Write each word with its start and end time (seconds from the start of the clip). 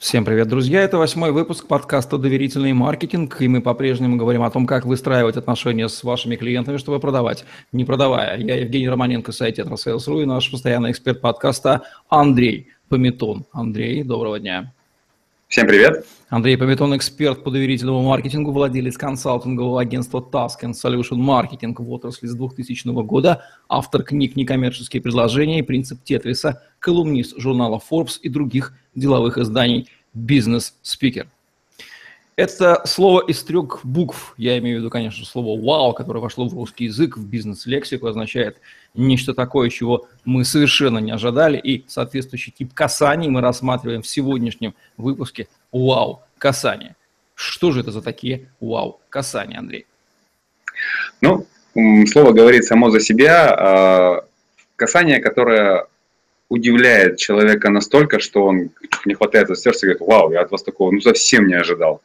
Всем 0.00 0.24
привет, 0.24 0.48
друзья! 0.48 0.80
Это 0.80 0.96
восьмой 0.96 1.30
выпуск 1.30 1.66
подкаста 1.66 2.16
«Доверительный 2.16 2.72
маркетинг», 2.72 3.42
и 3.42 3.48
мы 3.48 3.60
по-прежнему 3.60 4.16
говорим 4.16 4.42
о 4.42 4.50
том, 4.50 4.66
как 4.66 4.86
выстраивать 4.86 5.36
отношения 5.36 5.90
с 5.90 6.02
вашими 6.02 6.36
клиентами, 6.36 6.78
чтобы 6.78 7.00
продавать, 7.00 7.44
не 7.70 7.84
продавая. 7.84 8.38
Я 8.38 8.56
Евгений 8.56 8.88
Романенко, 8.88 9.30
сайт 9.30 9.58
Sales.ru 9.58 10.22
и 10.22 10.24
наш 10.24 10.50
постоянный 10.50 10.92
эксперт 10.92 11.20
подкаста 11.20 11.82
Андрей 12.08 12.68
Пометон. 12.88 13.44
Андрей, 13.52 14.02
доброго 14.02 14.40
дня! 14.40 14.72
Всем 15.50 15.66
привет! 15.66 16.06
Андрей 16.28 16.56
Пометон, 16.56 16.96
эксперт 16.96 17.42
по 17.42 17.50
доверительному 17.50 18.02
маркетингу, 18.02 18.52
владелец 18.52 18.96
консалтингового 18.96 19.80
агентства 19.80 20.20
Task 20.20 20.62
and 20.62 20.74
Solution 20.74 21.16
Marketing 21.16 21.74
в 21.76 21.90
отрасли 21.90 22.28
с 22.28 22.36
2000 22.36 22.86
года, 23.02 23.42
автор 23.68 24.04
книг 24.04 24.36
«Некоммерческие 24.36 25.02
предложения» 25.02 25.58
и 25.58 25.62
«Принцип 25.62 26.04
Тетриса», 26.04 26.62
колумнист 26.78 27.36
журнала 27.36 27.80
Forbes 27.90 28.20
и 28.22 28.28
других 28.28 28.74
деловых 28.94 29.38
изданий, 29.38 29.88
бизнес-спикер. 30.14 31.26
Это 32.36 32.82
слово 32.86 33.22
из 33.26 33.42
трех 33.42 33.80
букв, 33.84 34.34
я 34.38 34.58
имею 34.58 34.78
в 34.78 34.80
виду, 34.80 34.90
конечно, 34.90 35.26
слово 35.26 35.60
«вау», 35.60 35.92
которое 35.92 36.20
вошло 36.20 36.48
в 36.48 36.54
русский 36.54 36.84
язык, 36.84 37.18
в 37.18 37.26
бизнес-лексику, 37.26 38.06
означает 38.06 38.58
нечто 38.94 39.34
такое, 39.34 39.68
чего 39.68 40.06
мы 40.24 40.44
совершенно 40.44 40.98
не 40.98 41.10
ожидали, 41.10 41.58
и 41.58 41.84
соответствующий 41.86 42.52
тип 42.52 42.72
касаний 42.72 43.28
мы 43.28 43.40
рассматриваем 43.42 44.02
в 44.02 44.06
сегодняшнем 44.06 44.74
выпуске 44.96 45.48
«Вау, 45.70 46.22
касание». 46.38 46.96
Что 47.34 47.72
же 47.72 47.80
это 47.80 47.90
за 47.90 48.00
такие 48.00 48.48
«Вау, 48.60 49.00
касания», 49.10 49.58
Андрей? 49.58 49.86
Ну, 51.20 51.46
слово 52.06 52.32
говорит 52.32 52.64
само 52.64 52.90
за 52.90 53.00
себя. 53.00 53.54
А, 53.54 54.24
касание, 54.76 55.20
которое 55.20 55.86
удивляет 56.48 57.16
человека 57.18 57.70
настолько, 57.70 58.18
что 58.18 58.44
он 58.44 58.70
не 59.04 59.14
хватает 59.14 59.48
за 59.48 59.56
сердце 59.56 59.86
и 59.86 59.88
говорит, 59.90 60.06
вау, 60.06 60.32
я 60.32 60.40
от 60.40 60.50
вас 60.50 60.62
такого 60.62 60.90
ну, 60.90 61.00
совсем 61.00 61.46
не 61.46 61.54
ожидал. 61.54 62.02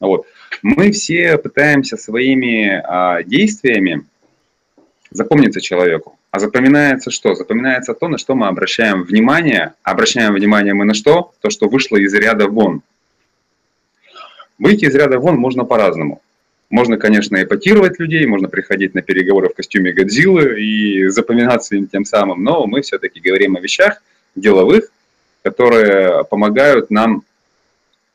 Вот. 0.00 0.26
Мы 0.62 0.90
все 0.90 1.38
пытаемся 1.38 1.96
своими 1.96 2.82
а, 2.84 3.22
действиями 3.22 4.04
запомниться 5.10 5.60
человеку. 5.60 6.18
А 6.30 6.38
запоминается 6.38 7.10
что? 7.10 7.34
Запоминается 7.34 7.94
то, 7.94 8.08
на 8.08 8.18
что 8.18 8.34
мы 8.34 8.48
обращаем 8.48 9.04
внимание. 9.04 9.74
Обращаем 9.82 10.34
внимание 10.34 10.74
мы 10.74 10.84
на 10.84 10.94
что? 10.94 11.32
То, 11.40 11.50
что 11.50 11.68
вышло 11.68 11.96
из 11.96 12.12
ряда 12.12 12.46
вон. 12.46 12.82
Выйти 14.58 14.84
из 14.86 14.94
ряда 14.94 15.18
вон 15.18 15.36
можно 15.36 15.64
по-разному. 15.64 16.20
Можно, 16.68 16.98
конечно, 16.98 17.40
эпатировать 17.42 17.98
людей, 18.00 18.26
можно 18.26 18.48
приходить 18.48 18.94
на 18.94 19.00
переговоры 19.00 19.48
в 19.48 19.54
костюме 19.54 19.92
Годзиллы 19.92 20.60
и 20.60 21.06
запоминаться 21.08 21.76
им 21.76 21.86
тем 21.86 22.04
самым, 22.04 22.42
но 22.42 22.66
мы 22.66 22.82
все-таки 22.82 23.20
говорим 23.20 23.56
о 23.56 23.60
вещах 23.60 24.02
деловых, 24.34 24.90
которые 25.42 26.24
помогают 26.24 26.90
нам 26.90 27.22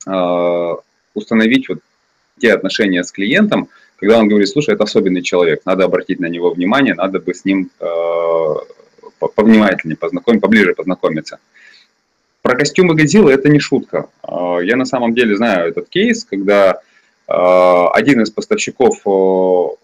э, 0.06 0.12
установить 1.14 1.70
вот 1.70 1.80
те 2.40 2.54
отношения 2.54 3.04
с 3.04 3.12
клиентом, 3.12 3.70
когда 3.98 4.18
он 4.18 4.28
говорит, 4.28 4.50
слушай, 4.50 4.74
это 4.74 4.84
особенный 4.84 5.22
человек, 5.22 5.62
надо 5.66 5.86
обратить 5.86 6.20
на 6.20 6.26
него 6.26 6.52
внимание, 6.52 6.96
надо 6.96 7.20
бы 7.20 7.34
с 7.34 7.46
ним 7.46 7.70
э, 7.80 7.86
повнимательнее 9.36 9.98
познакомиться, 9.98 10.42
поближе 10.42 10.74
познакомиться. 10.74 11.40
Про 12.42 12.56
костюмы 12.56 12.96
Годзиллы 12.96 13.32
это 13.32 13.50
не 13.50 13.60
шутка. 13.60 14.10
Э, 14.28 14.58
я 14.64 14.76
на 14.76 14.86
самом 14.86 15.14
деле 15.14 15.36
знаю 15.38 15.70
этот 15.70 15.90
кейс, 15.90 16.26
когда 16.26 16.80
э, 17.28 17.34
один 17.94 18.22
из 18.22 18.32
поставщиков 18.32 19.00
э, 19.06 19.76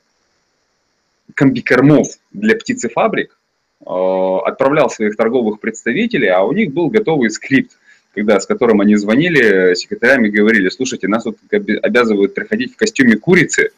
комбикормов 1.33 2.07
для 2.31 2.55
птицефабрик 2.55 3.37
отправлял 3.79 4.89
своих 4.89 5.15
торговых 5.15 5.59
представителей, 5.59 6.29
а 6.29 6.41
у 6.41 6.51
них 6.51 6.73
был 6.73 6.89
готовый 6.89 7.29
скрипт, 7.29 7.77
когда, 8.17 8.39
с 8.39 8.47
которым 8.47 8.81
они 8.81 8.95
звонили 8.95 9.75
секретарям 9.75 10.25
и 10.25 10.29
говорили, 10.29 10.69
слушайте, 10.69 11.07
нас 11.07 11.23
вот 11.25 11.37
обязывают 11.51 12.33
приходить 12.33 12.73
в 12.73 12.75
костюме 12.75 13.15
курицы, 13.15 13.69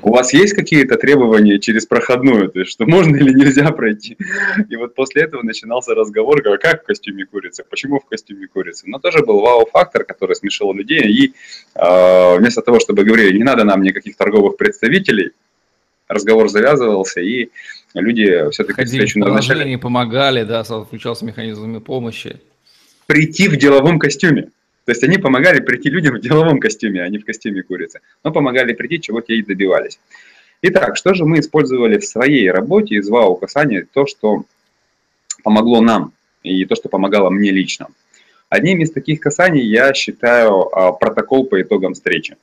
у 0.00 0.10
вас 0.10 0.32
есть 0.32 0.54
какие-то 0.54 0.96
требования 0.96 1.58
через 1.58 1.84
проходную, 1.84 2.48
то 2.48 2.60
есть 2.60 2.72
что 2.72 2.86
можно 2.86 3.16
или 3.16 3.34
нельзя 3.34 3.70
пройти? 3.70 4.16
И 4.70 4.76
вот 4.76 4.94
после 4.94 5.24
этого 5.24 5.42
начинался 5.42 5.94
разговор, 5.94 6.40
как 6.58 6.84
в 6.84 6.86
костюме 6.86 7.26
курицы, 7.26 7.64
почему 7.68 8.00
в 8.00 8.06
костюме 8.06 8.46
курицы. 8.46 8.84
Но 8.86 8.98
тоже 8.98 9.18
был 9.18 9.40
вау-фактор, 9.40 10.04
который 10.04 10.34
смешал 10.36 10.72
людей, 10.72 11.02
и 11.02 11.34
э, 11.74 12.38
вместо 12.38 12.62
того, 12.62 12.80
чтобы 12.80 13.04
говорили, 13.04 13.36
не 13.36 13.44
надо 13.44 13.64
нам 13.64 13.82
никаких 13.82 14.16
торговых 14.16 14.56
представителей, 14.56 15.32
разговор 16.08 16.48
завязывался, 16.48 17.20
и 17.20 17.50
люди 17.92 18.50
все-таки 18.52 18.76
Ходили 18.76 19.04
встречу 19.04 19.18
назначали. 19.18 19.76
помогали, 19.76 20.44
да, 20.44 20.64
включался 20.64 21.26
механизмами 21.26 21.78
помощи. 21.78 22.40
Прийти 23.06 23.48
в 23.48 23.56
деловом 23.56 23.98
костюме. 23.98 24.50
То 24.84 24.92
есть 24.92 25.02
они 25.02 25.18
помогали 25.18 25.60
прийти 25.60 25.88
людям 25.90 26.16
в 26.16 26.20
деловом 26.20 26.60
костюме, 26.60 27.02
а 27.02 27.08
не 27.08 27.18
в 27.18 27.24
костюме 27.24 27.62
курицы. 27.62 28.00
Но 28.22 28.32
помогали 28.32 28.72
прийти, 28.72 29.00
чего 29.00 29.20
те 29.20 29.36
и 29.36 29.42
добивались. 29.42 29.98
Итак, 30.62 30.96
что 30.96 31.14
же 31.14 31.24
мы 31.24 31.40
использовали 31.40 31.98
в 31.98 32.06
своей 32.06 32.50
работе 32.50 32.96
из 32.96 33.08
ВАУ 33.08 33.36
касания, 33.36 33.86
то, 33.92 34.06
что 34.06 34.44
помогло 35.42 35.80
нам 35.80 36.12
и 36.42 36.64
то, 36.64 36.74
что 36.74 36.88
помогало 36.88 37.30
мне 37.30 37.50
лично. 37.50 37.88
Одним 38.48 38.80
из 38.80 38.90
таких 38.90 39.20
касаний 39.20 39.62
я 39.62 39.92
считаю 39.94 40.74
а, 40.74 40.92
протокол 40.92 41.46
по 41.46 41.60
итогам 41.60 41.94
встречи. 41.94 42.36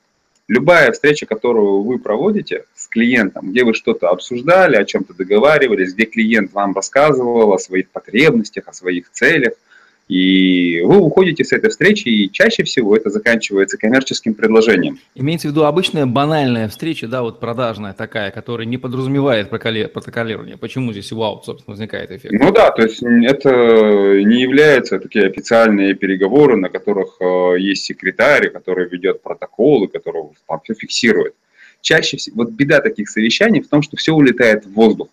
Любая 0.48 0.92
встреча, 0.92 1.26
которую 1.26 1.84
вы 1.84 2.00
проводите 2.00 2.66
с 2.76 2.88
клиентом, 2.88 3.52
где 3.52 3.64
вы 3.64 3.74
что-то 3.74 4.10
обсуждали, 4.10 4.76
о 4.76 4.84
чем-то 4.84 5.14
договаривались, 5.14 5.94
где 5.94 6.06
клиент 6.06 6.52
вам 6.54 6.74
рассказывал 6.76 7.54
о 7.54 7.60
своих 7.60 7.90
потребностях, 7.90 8.68
о 8.68 8.74
своих 8.74 9.10
целях– 9.12 9.54
и 10.08 10.82
вы 10.82 10.98
уходите 10.98 11.46
с 11.46 11.54
этой 11.54 11.70
встречи, 11.70 12.10
и 12.10 12.32
чаще 12.32 12.64
всего 12.64 12.98
это 12.98 13.10
заканчивается 13.10 13.78
коммерческим 13.78 14.34
предложением. 14.34 15.00
Имеется 15.16 15.48
в 15.48 15.52
виду 15.52 15.64
обычная 15.64 16.06
банальная 16.06 16.68
встреча, 16.68 17.08
да, 17.08 17.22
вот 17.22 17.40
продажная 17.40 17.94
такая, 17.94 18.32
которая 18.32 18.68
не 18.68 18.78
подразумевает 18.78 19.50
протоколирование. 19.50 20.58
Почему 20.58 20.92
здесь 20.92 21.12
вау, 21.12 21.42
собственно, 21.46 21.74
возникает 21.74 22.12
эффект? 22.12 22.34
Ну 22.34 22.52
да, 22.52 22.72
то 22.72 22.84
есть 22.84 23.02
это 23.02 24.22
не 24.24 24.42
являются 24.42 25.00
такие 25.00 25.28
официальные 25.28 25.94
переговоры, 25.94 26.58
на 26.58 26.70
которых 26.70 27.18
э, 27.22 27.56
есть 27.60 27.86
секретарь, 27.86 28.50
который 28.50 28.90
ведет 28.90 29.22
протоколы, 29.22 29.88
который 29.88 30.24
там 30.48 30.60
все 30.64 30.74
фиксирует. 30.74 31.36
Чаще 31.82 32.18
всего, 32.18 32.44
вот 32.44 32.52
беда 32.52 32.82
таких 32.82 33.10
совещаний 33.10 33.62
в 33.62 33.70
том, 33.70 33.82
что 33.82 33.98
все 33.98 34.14
улетает 34.14 34.66
в 34.66 34.74
воздух. 34.74 35.08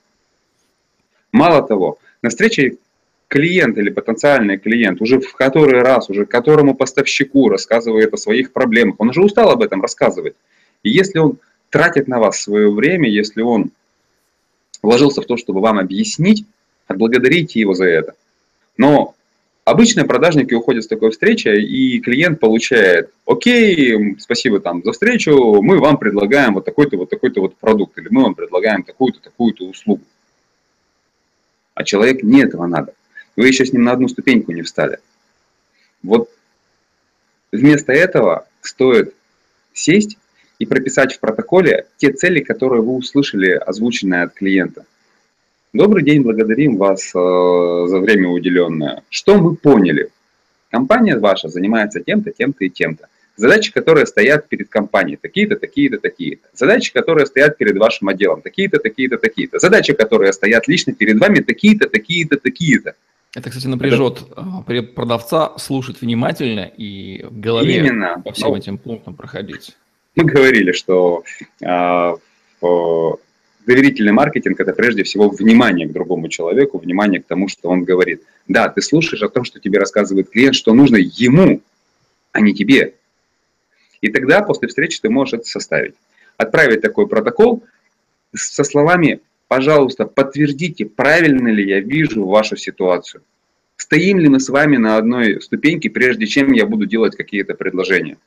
Мало 1.33 1.67
того, 1.67 1.99
на 2.23 2.31
встрече 2.31 2.79
клиент 3.29 3.77
или 3.77 3.91
потенциальный 3.91 4.59
клиент 4.59 5.01
уже 5.01 5.21
в 5.21 5.35
который 5.35 5.83
раз, 5.83 6.09
уже 6.09 6.25
которому 6.25 6.75
поставщику 6.75 7.49
рассказывает 7.49 8.13
о 8.13 8.17
своих 8.17 8.53
проблемах, 8.53 8.97
он 8.99 9.11
уже 9.11 9.23
устал 9.23 9.51
об 9.51 9.63
этом 9.63 9.83
рассказывать. 9.83 10.35
И 10.83 10.91
если 10.91 11.19
он 11.19 11.39
тратит 11.71 12.09
на 12.09 12.19
вас 12.19 12.41
свое 12.41 12.71
время, 12.71 13.09
если 13.09 13.43
он 13.43 13.71
вложился 14.83 15.21
в 15.21 15.27
то, 15.27 15.37
чтобы 15.37 15.61
вам 15.61 15.79
объяснить, 15.79 16.45
отблагодарите 16.87 17.61
его 17.61 17.75
за 17.75 17.85
это. 17.85 18.15
Но 18.79 19.15
обычные 19.65 20.07
продажники 20.07 20.55
уходят 20.55 20.85
с 20.85 20.89
такой 20.89 21.11
встречи, 21.11 21.49
и 21.49 22.01
клиент 22.01 22.41
получает, 22.41 23.11
окей, 23.27 24.17
спасибо 24.19 24.61
там 24.61 24.83
за 24.83 24.93
встречу, 24.93 25.61
мы 25.61 25.79
вам 25.79 25.99
предлагаем 25.99 26.55
вот 26.55 26.65
такой-то, 26.65 26.97
вот 26.97 27.11
такой-то 27.11 27.43
вот 27.43 27.57
продукт, 27.57 27.99
или 27.99 28.09
мы 28.11 28.23
вам 28.23 28.35
предлагаем 28.35 28.85
такую-то, 28.85 29.21
такую-то 29.21 29.65
услугу. 29.65 30.03
А 31.75 31.85
человек 31.85 32.23
не 32.23 32.43
этого 32.43 32.67
надо 32.67 32.95
вы 33.39 33.47
еще 33.47 33.65
с 33.65 33.73
ним 33.73 33.85
на 33.85 33.93
одну 33.93 34.09
ступеньку 34.09 34.51
не 34.51 34.63
встали. 34.63 34.99
Вот 36.03 36.29
вместо 37.53 37.93
этого 37.93 38.49
стоит 38.63 39.15
сесть 39.73 40.19
и 40.59 40.67
прописать 40.67 41.15
в 41.15 41.21
протоколе 41.21 41.87
те 41.99 42.13
цели, 42.13 42.41
которые 42.41 42.83
вы 42.83 42.97
услышали, 42.97 43.51
озвученные 43.51 44.25
от 44.25 44.35
клиента. 44.35 44.87
Добрый 45.73 46.03
день, 46.03 46.23
благодарим 46.23 46.79
вас 46.79 47.13
э, 47.15 47.87
за 47.89 47.99
время 48.01 48.29
уделенное. 48.29 49.05
Что 49.09 49.39
мы 49.39 49.55
поняли? 49.55 50.11
Компания 50.71 51.17
ваша 51.17 51.49
занимается 51.49 52.01
тем-то, 52.01 52.33
тем-то 52.33 52.65
и 52.65 52.71
тем-то. 52.71 53.07
Задачи, 53.37 53.73
которые 53.73 54.07
стоят 54.07 54.49
перед 54.49 54.69
компанией, 54.69 55.17
такие-то, 55.17 55.55
такие-то, 55.55 55.99
такие-то. 55.99 56.49
Задачи, 56.55 56.93
которые 56.93 57.27
стоят 57.27 57.57
перед 57.57 57.79
вашим 57.79 58.09
отделом, 58.09 58.43
такие-то, 58.43 58.81
такие-то, 58.81 59.17
такие-то. 59.17 59.61
Задачи, 59.61 59.93
которые 59.93 60.33
стоят 60.33 60.67
лично 60.67 60.93
перед 60.93 61.21
вами, 61.21 61.39
такие-то, 61.39 61.89
такие-то, 61.89 62.37
такие-то. 62.37 62.97
Это, 63.35 63.51
кстати, 63.51 63.67
напряжет 63.67 64.23
это... 64.67 64.83
продавца 64.83 65.59
слушать 65.59 66.01
внимательно 66.01 66.71
и 66.77 67.23
в 67.25 67.39
голове 67.39 67.79
Именно. 67.79 68.23
по 68.25 68.33
всем 68.33 68.49
ну, 68.49 68.57
этим 68.57 68.79
пунктам 68.79 69.15
проходить. 69.15 69.77
Мы 70.17 70.25
говорили, 70.25 70.73
что 70.73 71.25
э, 71.61 72.13
доверительный 73.67 74.13
маркетинг– 74.13 74.59
это 74.61 74.73
прежде 74.73 75.03
всего 75.05 75.29
внимание 75.29 75.87
к 75.87 75.93
другому 75.93 76.29
человеку, 76.29 76.79
внимание 76.79 77.23
к 77.23 77.27
тому, 77.27 77.49
что 77.49 77.69
он 77.69 77.85
говорит. 77.85 78.23
Да, 78.49 78.69
ты 78.71 78.81
слушаешь 78.81 79.23
о 79.23 79.29
том, 79.29 79.45
что 79.45 79.61
тебе 79.61 79.79
рассказывает 79.79 80.31
клиент, 80.31 80.57
что 80.57 80.73
нужно 80.73 80.97
ему, 80.97 81.61
а 82.33 82.41
не 82.41 82.55
тебе. 82.55 82.95
И 84.01 84.09
тогда 84.11 84.43
после 84.43 84.69
встречи 84.69 85.01
ты 85.01 85.11
можешь 85.11 85.35
это 85.35 85.45
составить. 85.45 85.95
Отправить 86.39 86.81
такой 86.81 87.07
протокол 87.07 87.63
со 88.35 88.65
словами 88.65 89.21
пожалуйста, 89.49 90.05
подтвердите, 90.05 90.87
правильно 90.87 91.49
ли 91.49 91.67
я 91.67 91.81
вижу 91.81 92.27
вашу 92.27 92.57
ситуацию. 92.57 93.23
Стоим 93.77 94.19
ли 94.19 94.29
мы 94.29 94.41
с 94.41 94.49
вами 94.49 94.77
на 94.77 94.97
одной 94.97 95.41
ступеньке, 95.41 95.89
прежде 95.89 96.27
чем 96.27 96.53
я 96.53 96.67
буду 96.67 96.87
делать 96.87 97.17
какие-то 97.17 97.55
предложения? 97.55 98.19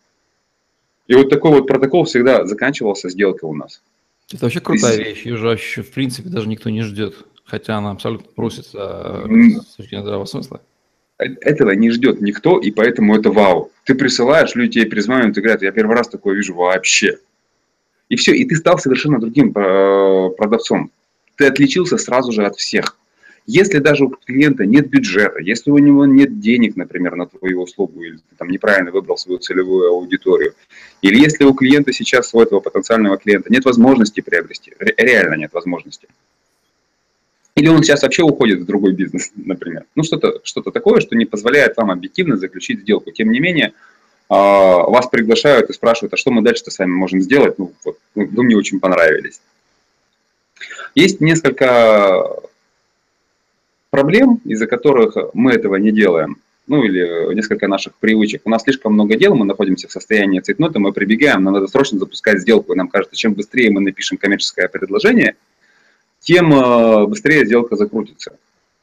И 1.08 1.14
вот 1.14 1.30
такой 1.30 1.52
вот 1.52 1.68
протокол 1.68 2.06
всегда 2.06 2.46
заканчивался 2.46 3.10
сделкой 3.10 3.50
у 3.50 3.54
нас. 3.54 3.82
Это 4.34 4.46
вообще 4.46 4.62
крутая 4.62 4.98
вещь, 4.98 5.26
ее 5.26 5.36
же 5.36 5.46
вообще 5.46 5.82
в 5.84 5.92
принципе 5.92 6.30
даже 6.30 6.48
никто 6.48 6.70
не 6.70 6.84
ждет, 6.84 7.16
хотя 7.44 7.78
она 7.78 7.92
абсолютно 7.92 8.30
просится 8.34 9.26
с 9.28 9.76
точки 9.76 9.90
зрения 9.90 10.04
здравого 10.04 10.26
смысла. 10.26 10.62
Этого 11.18 11.72
не 11.72 11.92
ждет 11.92 12.22
никто, 12.22 12.58
и 12.58 12.72
поэтому 12.72 13.16
это 13.16 13.30
вау. 13.30 13.72
Ты 13.84 13.94
присылаешь, 13.94 14.56
люди 14.56 14.80
тебе 14.80 14.90
перезванивают 14.90 15.38
и 15.38 15.42
говорят, 15.42 15.62
я 15.62 15.72
первый 15.72 15.96
раз 15.96 16.08
такое 16.08 16.36
вижу 16.36 16.56
вообще. 16.56 17.20
И 18.10 18.16
все, 18.16 18.34
и 18.34 18.46
ты 18.46 18.56
стал 18.56 18.80
совершенно 18.80 19.20
другим 19.20 19.50
э, 19.50 20.30
продавцом. 20.32 20.92
Ты 21.42 21.48
отличился 21.48 21.98
сразу 21.98 22.32
же 22.32 22.46
от 22.46 22.56
всех. 22.58 22.96
Если 23.48 23.80
даже 23.80 24.06
у 24.06 24.10
клиента 24.10 24.64
нет 24.64 24.88
бюджета, 24.90 25.40
если 25.40 25.72
у 25.72 25.80
него 25.80 26.06
нет 26.06 26.40
денег, 26.40 26.76
например, 26.76 27.16
на 27.16 27.26
твою 27.26 27.64
услугу, 27.64 28.04
или 28.04 28.18
ты 28.18 28.36
там 28.38 28.50
неправильно 28.50 28.92
выбрал 28.92 29.18
свою 29.18 29.40
целевую 29.40 29.90
аудиторию, 29.90 30.54
или 31.02 31.18
если 31.20 31.44
у 31.46 31.56
клиента 31.56 31.94
сейчас, 31.94 32.32
у 32.36 32.42
этого 32.42 32.60
потенциального 32.60 33.18
клиента, 33.18 33.52
нет 33.52 33.66
возможности 33.66 34.22
приобрести, 34.22 34.74
реально 34.98 35.34
нет 35.34 35.52
возможности, 35.52 36.08
или 37.56 37.70
он 37.70 37.82
сейчас 37.82 38.04
вообще 38.04 38.22
уходит 38.22 38.60
в 38.60 38.66
другой 38.66 38.94
бизнес, 38.94 39.32
например. 39.36 39.86
Ну, 39.96 40.04
что-то 40.04 40.42
что 40.44 40.62
такое, 40.62 41.02
что 41.02 41.16
не 41.16 41.26
позволяет 41.26 41.76
вам 41.76 41.90
объективно 41.90 42.38
заключить 42.38 42.82
сделку. 42.82 43.10
Тем 43.10 43.32
не 43.32 43.40
менее, 43.40 43.74
а, 44.30 44.84
вас 44.84 45.08
приглашают 45.08 45.72
и 45.72 45.74
спрашивают, 45.74 46.14
а 46.14 46.18
что 46.18 46.30
мы 46.30 46.44
дальше-то 46.44 46.70
с 46.70 46.78
вами 46.78 46.92
можем 46.92 47.20
сделать? 47.20 47.58
Ну, 47.58 47.74
вот, 47.84 47.98
вы 48.14 48.44
мне 48.44 48.56
очень 48.56 48.80
понравились. 48.80 49.42
Есть 50.96 51.22
несколько 51.22 52.28
проблем, 53.90 54.42
из-за 54.46 54.68
которых 54.68 55.16
мы 55.34 55.52
этого 55.52 55.76
не 55.76 55.92
делаем, 55.92 56.38
ну 56.68 56.84
или 56.84 57.34
несколько 57.34 57.68
наших 57.68 57.96
привычек. 57.96 58.42
У 58.46 58.50
нас 58.50 58.64
слишком 58.64 58.94
много 58.94 59.16
дел, 59.16 59.36
мы 59.36 59.46
находимся 59.46 59.88
в 59.88 59.92
состоянии 59.92 60.40
цейтнота, 60.40 60.80
мы 60.80 60.94
прибегаем, 60.94 61.44
нам 61.44 61.54
надо 61.54 61.68
срочно 61.68 62.00
запускать 62.00 62.40
сделку, 62.40 62.74
и 62.74 62.78
нам 62.78 62.88
кажется, 62.88 63.16
чем 63.16 63.34
быстрее 63.34 63.72
мы 63.72 63.82
напишем 63.82 64.18
коммерческое 64.18 64.68
предложение, 64.68 65.36
тем 66.20 66.54
э, 66.54 67.08
быстрее 67.08 67.46
сделка 67.46 67.76
закрутится. 67.76 68.38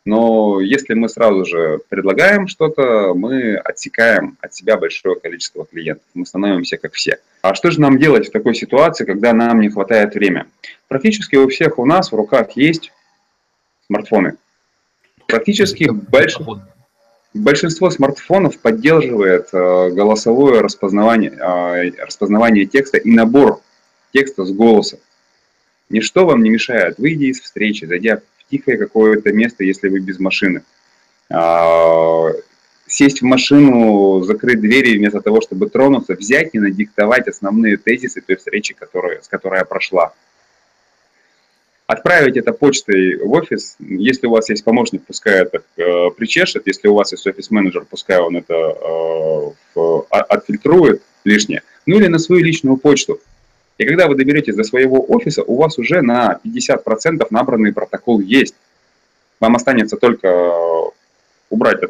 Но 0.04 0.60
если 0.60 0.94
мы 0.94 1.08
сразу 1.08 1.44
же 1.44 1.80
предлагаем 1.88 2.48
что-то, 2.48 3.12
мы 3.14 3.56
отсекаем 3.56 4.38
от 4.40 4.54
себя 4.54 4.76
большое 4.76 5.16
количество 5.16 5.66
клиентов. 5.66 6.06
Мы 6.14 6.24
становимся 6.24 6.78
как 6.78 6.94
все. 6.94 7.18
А 7.42 7.54
что 7.54 7.70
же 7.70 7.80
нам 7.80 7.98
делать 7.98 8.28
в 8.28 8.32
такой 8.32 8.54
ситуации, 8.54 9.04
когда 9.04 9.32
нам 9.32 9.60
не 9.60 9.68
хватает 9.68 10.14
времени? 10.14 10.46
Практически 10.88 11.36
у 11.36 11.48
всех 11.48 11.78
у 11.78 11.86
нас 11.86 12.10
в 12.10 12.16
руках 12.16 12.50
есть 12.56 12.92
смартфоны. 13.86 14.36
Практически 15.26 15.88
больш... 15.90 16.36
большинство 17.34 17.90
смартфонов 17.90 18.58
поддерживает 18.58 19.48
э, 19.52 19.90
голосовое 19.90 20.60
распознавание, 20.60 21.30
э, 21.30 21.90
распознавание 22.02 22.66
текста 22.66 22.96
и 22.96 23.10
набор 23.10 23.60
текста 24.12 24.44
с 24.44 24.50
голоса. 24.50 24.98
Ничто 25.90 26.26
вам 26.26 26.42
не 26.42 26.50
мешает, 26.50 26.98
выйдя 26.98 27.26
из 27.26 27.40
встречи, 27.40 27.84
зайдя 27.84 28.16
в 28.16 28.50
тихое 28.50 28.76
какое-то 28.76 29.32
место, 29.32 29.64
если 29.64 29.88
вы 29.88 30.00
без 30.00 30.18
машины, 30.18 30.62
э, 31.30 31.34
сесть 32.88 33.20
в 33.20 33.24
машину, 33.24 34.22
закрыть 34.22 34.60
двери 34.60 34.98
вместо 34.98 35.20
того, 35.20 35.40
чтобы 35.40 35.68
тронуться, 35.68 36.14
взять 36.14 36.50
и 36.54 36.58
надиктовать 36.58 37.28
основные 37.28 37.76
тезисы 37.76 38.20
той 38.20 38.36
встречи, 38.36 38.74
которая, 38.74 39.20
с 39.20 39.28
которой 39.28 39.58
я 39.58 39.64
прошла 39.64 40.12
отправить 41.88 42.36
это 42.36 42.52
почтой 42.52 43.16
в 43.16 43.32
офис. 43.32 43.76
Если 43.80 44.26
у 44.26 44.30
вас 44.30 44.50
есть 44.50 44.62
помощник, 44.62 45.02
пускай 45.06 45.42
это 45.42 45.62
э, 45.76 46.10
причешет. 46.10 46.66
Если 46.66 46.86
у 46.86 46.94
вас 46.94 47.12
есть 47.12 47.26
офис-менеджер, 47.26 47.86
пускай 47.88 48.20
он 48.20 48.36
это 48.36 48.54
э, 48.54 49.52
в, 49.74 50.06
а, 50.10 50.20
отфильтрует 50.20 51.02
лишнее. 51.24 51.62
Ну 51.86 51.96
или 51.96 52.06
на 52.08 52.18
свою 52.18 52.44
личную 52.44 52.76
почту. 52.76 53.20
И 53.78 53.86
когда 53.86 54.06
вы 54.06 54.16
доберетесь 54.16 54.54
до 54.54 54.64
своего 54.64 55.02
офиса, 55.08 55.42
у 55.42 55.56
вас 55.56 55.78
уже 55.78 56.02
на 56.02 56.38
50% 56.44 57.26
набранный 57.30 57.72
протокол 57.72 58.20
есть. 58.20 58.54
Вам 59.40 59.56
останется 59.56 59.96
только 59.96 60.52
убрать, 61.48 61.80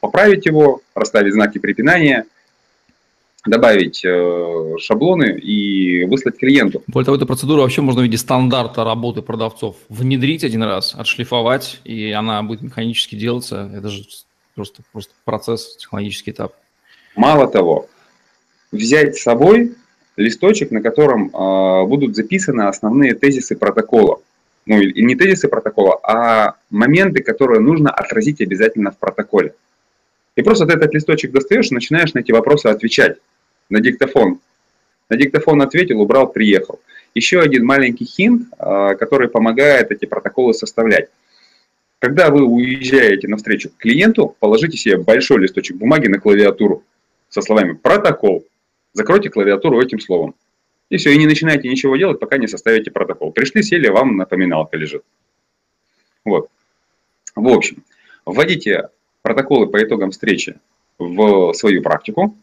поправить 0.00 0.46
его, 0.46 0.82
расставить 0.94 1.32
знаки 1.32 1.58
препинания– 1.58 2.26
добавить 3.48 4.04
э, 4.04 4.76
шаблоны 4.78 5.38
и 5.38 6.04
выслать 6.04 6.38
клиенту. 6.38 6.82
Более 6.86 7.06
того, 7.06 7.16
эту 7.16 7.26
процедуру 7.26 7.62
вообще 7.62 7.82
можно 7.82 8.00
в 8.02 8.04
виде 8.04 8.16
стандарта 8.16 8.84
работы 8.84 9.22
продавцов 9.22 9.76
внедрить 9.88 10.44
один 10.44 10.62
раз, 10.62 10.94
отшлифовать, 10.94 11.80
и 11.84 12.10
она 12.12 12.42
будет 12.42 12.62
механически 12.62 13.14
делаться. 13.14 13.70
Это 13.74 13.88
же 13.88 14.04
просто, 14.54 14.82
просто 14.92 15.12
процесс, 15.24 15.76
технологический 15.76 16.32
этап. 16.32 16.54
Мало 17.16 17.48
того, 17.48 17.88
взять 18.72 19.16
с 19.16 19.22
собой 19.22 19.74
листочек, 20.16 20.70
на 20.70 20.82
котором 20.82 21.28
э, 21.28 21.86
будут 21.86 22.16
записаны 22.16 22.62
основные 22.62 23.14
тезисы 23.14 23.56
протокола. 23.56 24.20
Ну, 24.66 24.78
и 24.80 25.02
не 25.02 25.14
тезисы 25.14 25.48
протокола, 25.48 25.98
а 26.02 26.56
моменты, 26.68 27.22
которые 27.22 27.60
нужно 27.60 27.90
отразить 27.90 28.42
обязательно 28.42 28.90
в 28.90 28.98
протоколе. 28.98 29.54
И 30.38 30.42
просто 30.42 30.66
ты 30.66 30.74
этот 30.74 30.94
листочек 30.94 31.32
достаешь 31.32 31.72
и 31.72 31.74
начинаешь 31.74 32.14
на 32.14 32.20
эти 32.20 32.30
вопросы 32.30 32.68
отвечать 32.68 33.18
на 33.70 33.80
диктофон. 33.80 34.38
На 35.08 35.16
диктофон 35.16 35.60
ответил, 35.62 36.00
убрал, 36.00 36.30
приехал. 36.30 36.78
Еще 37.12 37.40
один 37.40 37.66
маленький 37.66 38.04
хинт, 38.04 38.46
а, 38.56 38.94
который 38.94 39.28
помогает 39.28 39.90
эти 39.90 40.06
протоколы 40.06 40.54
составлять. 40.54 41.08
Когда 41.98 42.30
вы 42.30 42.44
уезжаете 42.44 43.26
на 43.26 43.36
встречу 43.36 43.70
к 43.70 43.78
клиенту, 43.78 44.36
положите 44.38 44.78
себе 44.78 44.98
большой 44.98 45.40
листочек 45.40 45.76
бумаги 45.76 46.06
на 46.06 46.20
клавиатуру 46.20 46.84
со 47.28 47.42
словами 47.42 47.72
«протокол». 47.72 48.46
Закройте 48.92 49.30
клавиатуру 49.30 49.82
этим 49.82 49.98
словом. 49.98 50.36
И 50.88 50.98
все, 50.98 51.10
и 51.10 51.18
не 51.18 51.26
начинайте 51.26 51.68
ничего 51.68 51.96
делать, 51.96 52.20
пока 52.20 52.38
не 52.38 52.46
составите 52.46 52.92
протокол. 52.92 53.32
Пришли, 53.32 53.64
сели, 53.64 53.88
вам 53.88 54.16
напоминалка 54.16 54.76
лежит. 54.76 55.02
Вот. 56.24 56.48
В 57.34 57.48
общем, 57.48 57.82
вводите 58.24 58.90
протоколы 59.22 59.66
по 59.66 59.82
итогам 59.82 60.10
встречи 60.10 60.58
в 60.98 61.52
свою 61.54 61.82
практику, 61.82 62.36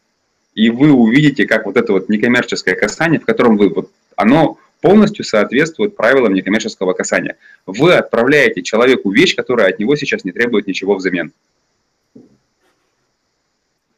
и 0.53 0.69
вы 0.69 0.91
увидите, 0.91 1.45
как 1.45 1.65
вот 1.65 1.77
это 1.77 1.91
вот 1.91 2.09
некоммерческое 2.09 2.75
касание, 2.75 3.19
в 3.19 3.25
котором 3.25 3.57
вы, 3.57 3.69
вот, 3.69 3.91
оно 4.15 4.57
полностью 4.81 5.25
соответствует 5.25 5.95
правилам 5.95 6.33
некоммерческого 6.33 6.93
касания. 6.93 7.37
Вы 7.65 7.93
отправляете 7.93 8.61
человеку 8.61 9.11
вещь, 9.11 9.35
которая 9.35 9.69
от 9.69 9.79
него 9.79 9.95
сейчас 9.95 10.23
не 10.23 10.31
требует 10.31 10.67
ничего 10.67 10.95
взамен. 10.95 11.33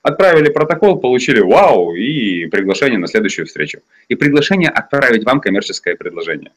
Отправили 0.02 0.50
протокол, 0.50 1.00
получили 1.00 1.42
вау 1.42 1.94
и 1.94 2.46
приглашение 2.46 2.98
на 2.98 3.08
следующую 3.08 3.46
встречу. 3.46 3.82
И 4.08 4.16
приглашение 4.16 4.70
отправить 4.70 5.26
вам 5.26 5.42
коммерческое 5.42 5.96
предложение. 5.96 6.54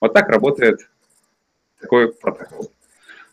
Вот 0.00 0.12
так 0.12 0.28
работает 0.28 0.88
такой 1.80 2.12
протокол. 2.12 2.72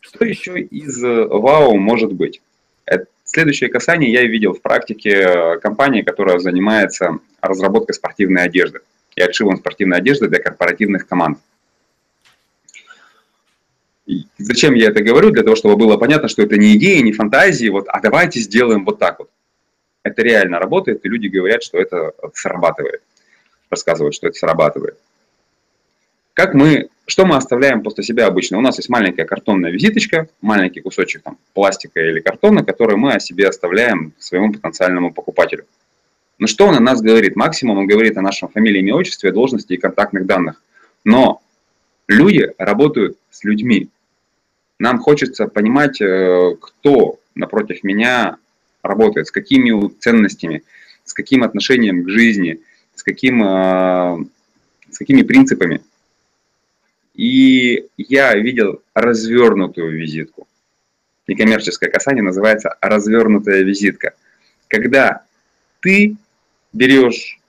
Что 0.08 0.24
еще 0.24 0.60
из 0.60 1.02
вау 1.02 1.76
может 1.76 2.12
быть? 2.12 2.40
Следующее 3.30 3.68
касание 3.68 4.10
я 4.10 4.22
видел 4.24 4.54
в 4.54 4.62
практике 4.62 5.10
э, 5.10 5.58
компании, 5.58 6.00
которая 6.00 6.38
занимается 6.38 7.18
разработкой 7.42 7.94
спортивной 7.94 8.44
одежды 8.44 8.80
и 9.16 9.20
отшивом 9.20 9.58
спортивной 9.58 9.98
одежды 9.98 10.28
для 10.28 10.40
корпоративных 10.40 11.06
команд. 11.06 11.38
И 14.06 14.24
зачем 14.38 14.72
я 14.72 14.88
это 14.88 15.02
говорю? 15.02 15.30
Для 15.30 15.42
того, 15.42 15.56
чтобы 15.56 15.76
было 15.76 15.98
понятно, 15.98 16.28
что 16.28 16.40
это 16.40 16.56
не 16.56 16.74
идея, 16.76 17.02
не 17.02 17.12
фантазии, 17.12 17.68
вот, 17.68 17.84
а 17.88 18.00
давайте 18.00 18.40
сделаем 18.40 18.86
вот 18.86 18.98
так 18.98 19.18
вот. 19.18 19.28
Это 20.04 20.22
реально 20.22 20.58
работает, 20.58 21.04
и 21.04 21.08
люди 21.10 21.26
говорят, 21.26 21.62
что 21.62 21.76
это 21.76 22.12
срабатывает. 22.32 23.02
Рассказывают, 23.68 24.14
что 24.14 24.28
это 24.28 24.38
срабатывает. 24.38 24.98
Как 26.38 26.54
мы, 26.54 26.88
что 27.08 27.26
мы 27.26 27.34
оставляем 27.34 27.82
после 27.82 28.04
себя 28.04 28.28
обычно? 28.28 28.58
У 28.58 28.60
нас 28.60 28.76
есть 28.76 28.88
маленькая 28.88 29.24
картонная 29.24 29.72
визиточка, 29.72 30.28
маленький 30.40 30.80
кусочек 30.80 31.22
там, 31.22 31.36
пластика 31.52 31.98
или 31.98 32.20
картона, 32.20 32.64
который 32.64 32.96
мы 32.96 33.12
о 33.12 33.18
себе 33.18 33.48
оставляем 33.48 34.12
своему 34.20 34.52
потенциальному 34.52 35.12
покупателю. 35.12 35.64
Но 36.38 36.46
что 36.46 36.68
он 36.68 36.76
о 36.76 36.80
нас 36.80 37.02
говорит? 37.02 37.34
Максимум 37.34 37.78
он 37.78 37.88
говорит 37.88 38.16
о 38.18 38.22
нашем 38.22 38.48
фамилии, 38.50 38.78
имя, 38.78 38.94
отчестве, 38.94 39.32
должности 39.32 39.72
и 39.72 39.78
контактных 39.78 40.26
данных. 40.26 40.62
Но 41.02 41.42
люди 42.06 42.52
работают 42.56 43.18
с 43.32 43.42
людьми. 43.42 43.88
Нам 44.78 45.00
хочется 45.00 45.48
понимать, 45.48 46.00
э, 46.00 46.54
кто 46.60 47.18
напротив 47.34 47.82
меня 47.82 48.36
работает, 48.84 49.26
с 49.26 49.32
какими 49.32 49.88
ценностями, 49.98 50.62
с 51.02 51.14
каким 51.14 51.42
отношением 51.42 52.04
к 52.04 52.10
жизни, 52.10 52.60
с, 52.94 53.02
каким, 53.02 53.42
э, 53.42 54.24
с 54.92 54.98
какими 54.98 55.22
принципами. 55.22 55.80
И 57.18 57.88
я 57.96 58.32
видел 58.36 58.80
развернутую 58.94 59.98
визитку. 59.98 60.46
Некоммерческое 61.26 61.90
касание 61.90 62.22
называется 62.22 62.76
развернутая 62.80 63.62
визитка. 63.62 64.14
Когда 64.68 65.22
ты 65.80 66.16
берешь 66.72 67.40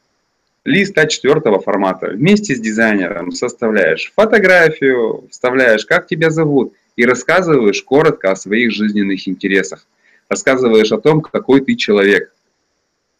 лист 0.65 0.97
А4 0.97 1.61
формата, 1.61 2.07
вместе 2.07 2.55
с 2.55 2.59
дизайнером 2.59 3.31
составляешь 3.31 4.11
фотографию, 4.15 5.27
вставляешь, 5.29 5.85
как 5.85 6.07
тебя 6.07 6.31
зовут, 6.31 6.73
и 6.95 7.05
рассказываешь 7.05 7.83
коротко 7.83 8.31
о 8.31 8.35
своих 8.35 8.71
жизненных 8.71 9.27
интересах. 9.27 9.85
Рассказываешь 10.29 10.91
о 10.91 10.99
том, 10.99 11.21
какой 11.21 11.61
ты 11.61 11.75
человек. 11.75 12.33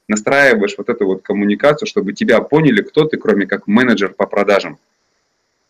Настраиваешь 0.08 0.74
вот 0.80 0.90
эту 0.90 1.06
вот 1.06 1.22
коммуникацию, 1.22 1.88
чтобы 1.88 2.14
тебя 2.14 2.42
поняли, 2.42 2.82
кто 2.82 3.06
ты, 3.06 3.18
кроме 3.18 3.46
как 3.46 3.68
менеджер 3.68 4.14
по 4.14 4.26
продажам. 4.26 4.80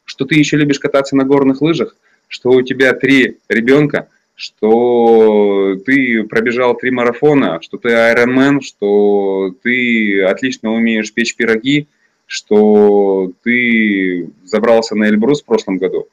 Что 0.10 0.26
ты 0.26 0.36
еще 0.36 0.58
любишь 0.58 0.80
кататься 0.80 1.16
на 1.16 1.24
горных 1.24 1.62
лыжах, 1.62 1.96
что 2.28 2.50
у 2.50 2.64
тебя 2.64 2.94
три 2.94 3.38
ребенка, 3.48 4.08
что 4.34 5.76
ты 5.86 6.24
пробежал 6.24 6.76
три 6.76 6.90
марафона, 6.90 7.60
что 7.62 7.78
ты 7.78 7.94
айронмен, 7.94 8.60
что 8.62 9.54
ты 9.62 10.24
отлично 10.24 10.74
умеешь 10.74 11.14
печь 11.14 11.36
пироги, 11.36 11.86
что 12.26 13.32
ты 13.44 14.32
забрался 14.46 14.96
на 14.96 15.10
Эльбрус 15.10 15.44
в 15.44 15.46
прошлом 15.46 15.78
году. 15.78 16.08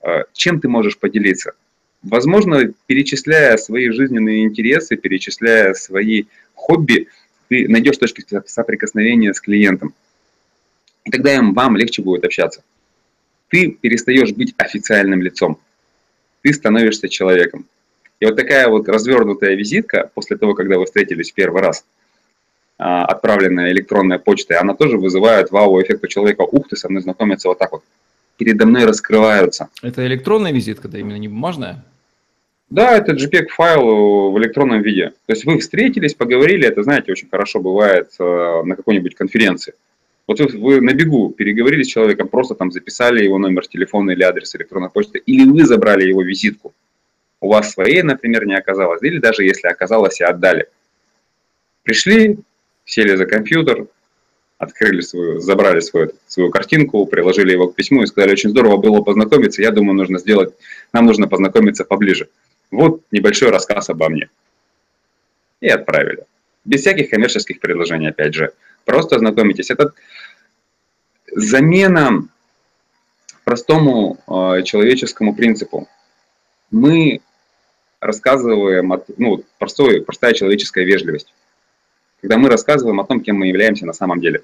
А, 0.00 0.22
чем 0.32 0.58
ты 0.58 0.68
можешь 0.68 0.96
поделиться? 0.96 1.52
Возможно, 2.02 2.72
перечисляя 2.86 3.58
свои 3.58 3.90
жизненные 3.90 4.44
интересы, 4.44 4.96
перечисляя 4.96 5.74
свои 5.74 6.24
хобби, 6.54 7.08
ты 7.48 7.68
найдешь 7.68 7.98
точки 7.98 8.24
соприкосновения 8.46 9.34
с 9.34 9.40
клиентом. 9.42 9.92
И 11.04 11.10
тогда 11.10 11.34
им, 11.34 11.52
вам 11.52 11.76
легче 11.76 12.00
будет 12.00 12.24
общаться. 12.24 12.62
Ты 13.50 13.70
перестаешь 13.70 14.32
быть 14.32 14.54
официальным 14.56 15.20
лицом. 15.20 15.58
Ты 16.42 16.52
становишься 16.54 17.08
человеком. 17.08 17.66
И 18.18 18.26
вот 18.26 18.36
такая 18.36 18.68
вот 18.68 18.88
развернутая 18.88 19.54
визитка 19.54 20.10
после 20.14 20.36
того, 20.38 20.54
когда 20.54 20.78
вы 20.78 20.86
встретились 20.86 21.30
в 21.30 21.34
первый 21.34 21.60
раз– 21.60 21.84
а, 22.82 23.04
отправленная 23.04 23.72
электронная 23.72 24.18
почта, 24.18 24.58
она 24.58 24.74
тоже 24.74 24.96
вызывает 24.96 25.50
вау-эффект 25.50 26.02
у 26.02 26.06
человека. 26.06 26.40
Ух 26.50 26.66
ты, 26.66 26.76
со 26.76 26.88
мной 26.88 27.02
знакомятся 27.02 27.48
вот 27.48 27.58
так 27.58 27.72
вот. 27.72 27.82
Передо 28.38 28.64
мной 28.64 28.86
раскрываются. 28.86 29.68
Это 29.82 30.06
электронная 30.06 30.50
визитка, 30.50 30.88
да, 30.88 30.98
именно 30.98 31.18
не 31.18 31.28
бумажная? 31.28 31.84
Да, 32.70 32.96
это 32.96 33.12
JPEG-файл 33.12 34.30
в 34.30 34.38
электронном 34.38 34.80
виде. 34.80 35.12
То 35.26 35.34
есть 35.34 35.44
вы 35.44 35.58
встретились, 35.58 36.14
поговорили, 36.14 36.66
это, 36.66 36.82
знаете, 36.82 37.12
очень 37.12 37.28
хорошо 37.28 37.60
бывает 37.60 38.12
э, 38.18 38.62
на 38.64 38.76
какой-нибудь 38.76 39.14
конференции. 39.14 39.74
Вот 40.30 40.38
вы, 40.38 40.80
на 40.80 40.92
бегу 40.92 41.30
переговорили 41.30 41.82
с 41.82 41.88
человеком, 41.88 42.28
просто 42.28 42.54
там 42.54 42.70
записали 42.70 43.24
его 43.24 43.36
номер 43.36 43.66
телефона 43.66 44.12
или 44.12 44.22
адрес 44.22 44.54
электронной 44.54 44.88
почты, 44.88 45.18
или 45.18 45.44
вы 45.44 45.66
забрали 45.66 46.04
его 46.04 46.22
визитку. 46.22 46.72
У 47.40 47.48
вас 47.48 47.72
своей, 47.72 48.02
например, 48.04 48.46
не 48.46 48.56
оказалось, 48.56 49.02
или 49.02 49.18
даже 49.18 49.42
если 49.42 49.66
оказалось 49.66 50.20
и 50.20 50.22
отдали. 50.22 50.68
Пришли, 51.82 52.38
сели 52.84 53.16
за 53.16 53.26
компьютер, 53.26 53.88
открыли 54.56 55.00
свою, 55.00 55.40
забрали 55.40 55.80
свою, 55.80 56.12
свою 56.28 56.50
картинку, 56.50 57.06
приложили 57.06 57.50
его 57.50 57.66
к 57.66 57.74
письму 57.74 58.04
и 58.04 58.06
сказали, 58.06 58.30
очень 58.30 58.50
здорово 58.50 58.76
было 58.76 59.02
познакомиться, 59.02 59.62
я 59.62 59.72
думаю, 59.72 59.96
нужно 59.96 60.20
сделать, 60.20 60.54
нам 60.92 61.06
нужно 61.06 61.26
познакомиться 61.26 61.84
поближе. 61.84 62.28
Вот 62.70 63.02
небольшой 63.10 63.50
рассказ 63.50 63.90
обо 63.90 64.08
мне. 64.08 64.30
И 65.60 65.66
отправили. 65.66 66.22
Без 66.64 66.80
всяких 66.80 67.10
коммерческих 67.10 67.60
предложений, 67.60 68.08
опять 68.08 68.34
же. 68.34 68.52
Просто 68.84 69.16
ознакомитесь. 69.16 69.70
Это 69.70 69.92
замена 71.32 72.24
простому 73.44 74.18
э, 74.26 74.62
человеческому 74.62 75.34
принципу. 75.34 75.88
Мы 76.70 77.20
рассказываем, 78.00 78.92
от, 78.92 79.06
ну, 79.18 79.42
простой, 79.58 80.02
простая 80.02 80.34
человеческая 80.34 80.84
вежливость 80.84 81.32
когда 82.20 82.36
мы 82.38 82.48
рассказываем 82.48 83.00
о 83.00 83.04
том, 83.04 83.20
кем 83.20 83.36
мы 83.36 83.46
являемся 83.46 83.86
на 83.86 83.92
самом 83.92 84.20
деле. 84.20 84.42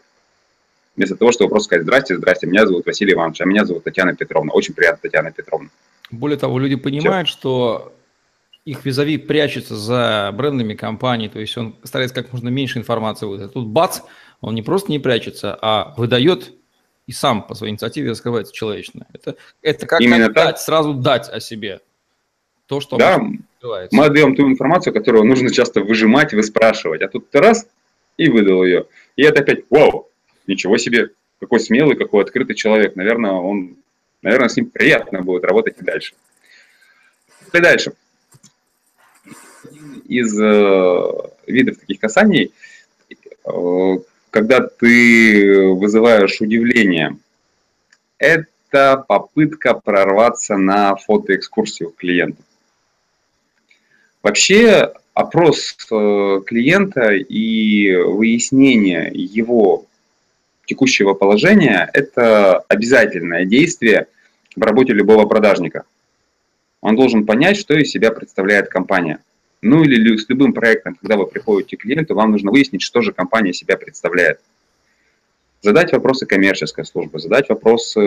Вместо 0.96 1.16
того, 1.16 1.30
чтобы 1.30 1.50
просто 1.50 1.66
сказать 1.66 1.85
«Здрасте, 1.85 2.16
здрасте, 2.16 2.46
меня 2.46 2.66
зовут 2.66 2.87
Василий 2.87 3.12
Иванович, 3.12 3.42
а 3.42 3.44
меня 3.44 3.66
зовут 3.66 3.85
Татьяна 3.85 4.14
Петровна». 4.14 4.52
Очень 4.52 4.75
приятно, 4.75 5.00
Татьяна 5.02 5.30
Петровна. 5.30 5.68
Более 6.11 6.38
того, 6.38 6.58
люди 6.58 6.76
понимают, 6.76 7.28
Все. 7.28 7.37
что 7.37 7.92
их 8.66 8.85
визави 8.85 9.16
прячется 9.16 9.76
за 9.76 10.30
брендами 10.35 10.75
компаний, 10.75 11.28
то 11.28 11.38
есть 11.38 11.56
он 11.56 11.76
старается 11.85 12.14
как 12.14 12.32
можно 12.32 12.49
меньше 12.49 12.78
информации 12.78 13.25
выдать. 13.25 13.52
Тут 13.52 13.68
бац, 13.68 14.00
он 14.40 14.54
не 14.54 14.62
просто 14.62 14.90
не 14.90 14.99
прячется, 14.99 15.56
а 15.62 15.94
выдает 15.96 16.52
и 17.06 17.12
сам 17.12 17.46
по 17.46 17.54
своей 17.54 17.73
инициативе 17.73 18.11
раскрывается 18.11 18.52
человечно. 18.52 19.06
Это, 19.12 19.37
это 19.62 19.87
как, 19.87 20.00
Именно 20.00 20.26
как 20.26 20.35
так. 20.35 20.46
дать, 20.46 20.58
сразу 20.58 20.94
дать 20.94 21.28
о 21.28 21.38
себе. 21.38 21.80
То, 22.66 22.80
что 22.80 22.96
да, 22.96 23.18
мы 23.20 24.04
отдаем 24.04 24.35
ту 24.35 24.49
информацию, 24.49 24.92
которую 24.92 25.25
нужно 25.25 25.52
часто 25.52 25.82
выжимать, 25.82 26.35
выспрашивать. 26.35 27.02
А 27.02 27.08
тут 27.08 27.30
ты 27.30 27.38
раз 27.38 27.68
и 28.16 28.28
выдал 28.28 28.64
ее. 28.64 28.87
И 29.14 29.23
это 29.23 29.42
опять, 29.42 29.61
вау, 29.70 30.11
ничего 30.49 30.76
себе, 30.76 31.11
какой 31.38 31.61
смелый, 31.61 31.96
какой 31.96 32.25
открытый 32.25 32.56
человек. 32.56 32.96
Наверное, 32.96 33.30
он, 33.30 33.76
наверное, 34.23 34.49
с 34.49 34.56
ним 34.56 34.70
приятно 34.70 35.23
будет 35.23 35.44
работать 35.44 35.76
и 35.80 35.85
дальше. 35.85 36.14
И 37.52 37.61
дальше. 37.61 37.92
Из 40.08 40.38
э, 40.40 41.12
видов 41.46 41.78
таких 41.78 42.00
касаний, 42.00 42.52
э, 43.44 43.98
когда 44.30 44.60
ты 44.60 45.68
вызываешь 45.72 46.40
удивление, 46.40 47.16
это 48.18 49.04
попытка 49.08 49.75
прорваться 49.75 50.56
на 50.56 50.96
фотоэкскурсию 50.96 51.90
к 51.90 51.96
клиенту. 51.96 52.42
Вообще 54.22 54.92
опрос 55.14 55.76
э, 55.90 56.40
клиента 56.46 57.12
и 57.12 57.94
выяснение 57.94 59.10
его 59.14 59.86
текущего 60.66 61.14
положения– 61.14 61.88
это 61.94 62.58
обязательное 62.68 63.44
действие 63.44 64.08
в 64.54 64.62
работе 64.62 64.92
любого 64.92 65.26
продажника. 65.26 65.84
Он 66.80 66.96
должен 66.96 67.25
понять, 67.25 67.56
что 67.56 67.75
из 67.75 67.90
себя 67.90 68.10
представляет 68.10 68.68
компания. 68.68 69.20
Ну 69.66 69.82
или 69.82 70.16
с 70.16 70.28
любым 70.28 70.52
проектом, 70.52 70.94
когда 70.94 71.16
вы 71.16 71.26
приходите 71.26 71.76
к 71.76 71.80
клиенту, 71.80 72.14
вам 72.14 72.30
нужно 72.30 72.52
выяснить, 72.52 72.82
что 72.82 73.02
же 73.02 73.12
компания 73.12 73.52
себя 73.52 73.76
представляет 73.76 74.38
задать 75.61 75.92
вопросы 75.92 76.25
коммерческой 76.26 76.85
службы, 76.85 77.18
задать 77.18 77.49
вопросы 77.49 78.00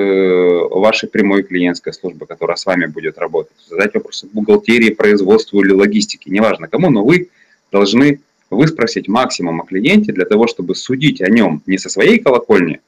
вашей 0.72 1.10
прямой 1.10 1.44
клиентской 1.44 1.92
службы, 1.92 2.26
которая 2.26 2.56
с 2.56 2.66
вами 2.66 2.86
будет 2.86 3.18
работать, 3.18 3.58
задать 3.68 3.94
вопросы 3.94 4.28
бухгалтерии, 4.32 4.92
производству 4.92 5.62
или 5.62 5.74
логистике, 5.74 6.32
неважно 6.32 6.70
кому, 6.70 6.90
но 6.90 7.04
вы 7.04 7.28
должны 7.74 8.22
выспросить 8.50 9.10
максимум 9.10 9.60
о 9.60 9.66
клиенте 9.66 10.14
для 10.14 10.26
того, 10.26 10.48
чтобы 10.48 10.76
судить 10.76 11.22
о 11.22 11.30
нем 11.30 11.62
не 11.66 11.78
со 11.78 11.90
своей 11.90 12.20
колокольни, 12.20 12.80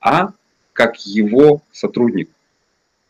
а 0.00 0.32
как 0.72 0.96
его 1.06 1.62
сотрудник. 1.70 2.28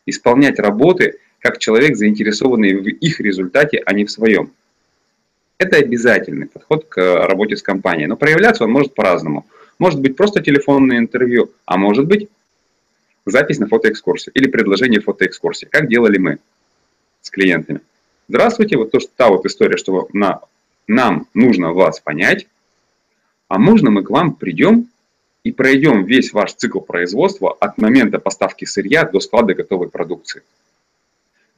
Исполнять 0.05 0.59
работы 0.59 1.15
как 1.39 1.59
человек, 1.59 1.97
заинтересованный 1.97 2.75
в 2.75 2.87
их 2.87 3.21
результате, 3.21 3.83
а 3.87 3.95
не 3.95 4.05
в 4.05 4.11
своем. 4.11 4.53
Это 5.63 5.77
обязательный 5.77 6.49
подход 6.49 6.87
к 6.89 6.97
работе 7.29 7.57
с 7.57 7.63
компанией. 7.63 8.09
Но 8.09 8.17
проявляться 8.17 8.65
он 8.65 8.73
может 8.73 8.97
по-разному. 8.97 9.47
Может 9.79 10.01
быть 10.01 10.17
просто 10.17 10.43
телефонное 10.43 10.99
интервью, 10.99 11.53
а 11.67 11.77
может 11.77 12.09
быть 12.09 12.29
запись 13.27 13.61
на 13.61 13.69
фотоэкскурсию 13.69 14.35
или 14.35 14.49
предложение 14.49 15.01
фотоэкскурсии, 15.01 15.67
как 15.67 15.89
делали 15.89 16.19
мы 16.19 16.39
с 17.21 17.31
клиентами. 17.31 17.81
Здравствуйте, 18.27 18.77
вот 18.77 18.91
то, 18.91 18.99
что 18.99 19.11
та 19.17 19.29
вот 19.29 19.47
история, 19.47 19.77
что 19.77 20.09
на, 20.13 20.41
нам 20.89 21.29
нужно 21.33 21.73
вас 21.73 22.01
понять, 22.01 22.49
а 23.47 23.61
можно 23.61 23.93
мы 23.93 24.03
к 24.03 24.11
вам 24.11 24.35
придем 24.35 24.89
и 25.45 25.53
пройдем 25.53 26.05
весь 26.07 26.33
ваш 26.33 26.55
цикл 26.55 26.81
производства 26.81 27.57
от 27.61 27.79
момента 27.79 28.19
поставки 28.19 28.65
сырья 28.65 29.05
до 29.05 29.21
склада 29.21 29.55
готовой 29.55 29.91
продукции. 29.91 30.43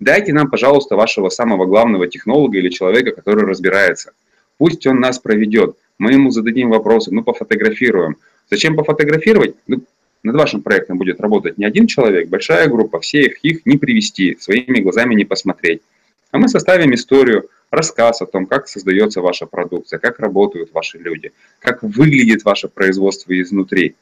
Дайте 0.05 0.33
нам, 0.33 0.51
пожалуйста, 0.51 0.97
вашего 0.97 1.31
самого 1.31 1.67
главного 1.67 2.07
технолога 2.07 2.59
или 2.59 2.69
человека, 2.69 3.13
который 3.13 3.45
разбирается. 3.45 4.13
Пусть 4.59 4.87
он 4.87 5.01
нас 5.01 5.19
проведет 5.19 5.77
мы 5.99 6.13
ему 6.13 6.31
зададим 6.31 6.71
вопросы, 6.71 7.13
мы 7.13 7.23
пофотографируем. 7.23 8.17
Зачем 8.51 8.77
пофотографировать? 8.77 9.55
Ну, 9.67 9.83
над 10.23 10.37
вашим 10.37 10.63
проектом 10.63 10.99
будет 10.99 11.21
работать 11.21 11.59
не 11.59 11.65
один 11.65 11.87
человек, 11.87 12.29
большая 12.29 12.69
группа, 12.69 13.01
всех 13.01 13.39
их 13.45 13.67
не 13.67 13.77
привести, 13.77 14.37
своими 14.41 14.81
глазами 14.81 15.15
не 15.15 15.25
посмотреть. 15.25 15.83
А 16.31 16.39
мы 16.39 16.49
составим 16.49 16.95
историю, 16.95 17.49
рассказ 17.71 18.23
о 18.23 18.27
том, 18.27 18.47
как 18.47 18.69
создается 18.69 19.21
ваша 19.21 19.47
продукция, 19.47 19.99
как 19.99 20.19
работают 20.19 20.73
ваши 20.73 20.99
люди, 20.99 21.33
как 21.59 21.83
выглядит 21.83 22.45
ваше 22.45 22.69
производство 22.69 23.39
изнутри. 23.41 23.95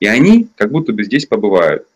И 0.00 0.06
они 0.06 0.48
как 0.56 0.70
будто 0.70 0.92
бы 0.92 1.04
здесь 1.04 1.26
побывают. 1.26 1.86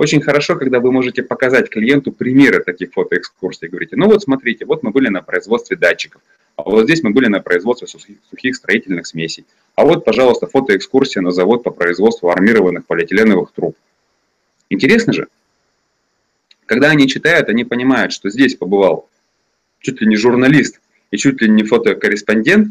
Очень 0.00 0.22
хорошо, 0.22 0.56
когда 0.56 0.80
вы 0.80 0.92
можете 0.92 1.22
показать 1.22 1.68
клиенту 1.68 2.10
примеры 2.10 2.64
таких 2.64 2.90
фотоэкскурсий. 2.94 3.68
Говорите, 3.68 3.96
ну 3.96 4.06
вот 4.06 4.22
смотрите, 4.22 4.64
вот 4.64 4.82
мы 4.82 4.92
были 4.92 5.08
на 5.10 5.20
производстве 5.20 5.76
датчиков, 5.76 6.22
а 6.56 6.62
вот 6.62 6.84
здесь 6.84 7.02
мы 7.02 7.10
были 7.10 7.26
на 7.26 7.40
производстве 7.40 7.86
сухих, 7.86 8.56
строительных 8.56 9.06
смесей. 9.06 9.44
А 9.74 9.84
вот, 9.84 10.06
пожалуйста, 10.06 10.46
фотоэкскурсия 10.46 11.20
на 11.20 11.32
завод 11.32 11.64
по 11.64 11.70
производству 11.70 12.30
армированных 12.30 12.86
полиэтиленовых 12.86 13.52
труб. 13.52 13.76
Интересно 14.70 15.12
же? 15.12 15.28
Когда 16.64 16.88
они 16.88 17.06
читают, 17.06 17.50
они 17.50 17.64
понимают, 17.64 18.14
что 18.14 18.30
здесь 18.30 18.54
побывал 18.54 19.06
чуть 19.80 20.00
ли 20.00 20.06
не 20.06 20.16
журналист 20.16 20.80
и 21.10 21.18
чуть 21.18 21.42
ли 21.42 21.48
не 21.50 21.62
фотокорреспондент, 21.62 22.68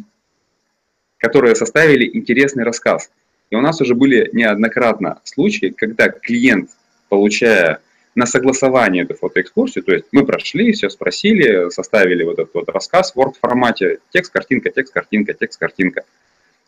которые 1.20 1.54
составили 1.54 2.10
интересный 2.12 2.64
рассказ. 2.64 3.12
И 3.52 3.56
у 3.56 3.62
нас 3.62 3.82
уже 3.82 3.94
были 3.94 4.32
неоднократно 4.34 5.22
случаи, 5.26 5.68
когда 5.78 6.10
клиент 6.10 6.72
получая 7.10 7.82
на 8.16 8.26
согласование 8.26 9.04
эту 9.04 9.16
фотоэкскурсию, 9.16 9.84
то 9.84 9.94
есть 9.94 10.06
мы 10.12 10.26
прошли, 10.26 10.72
все 10.72 10.90
спросили, 10.90 11.70
составили 11.70 12.24
вот 12.24 12.40
этот 12.40 12.54
вот 12.54 12.70
рассказ 12.70 13.14
в 13.14 13.18
Word 13.18 13.34
формате, 13.40 14.00
текст, 14.12 14.32
картинка, 14.32 14.70
текст, 14.72 14.94
картинка, 14.94 15.34
текст, 15.34 15.60
картинка. 15.60 16.04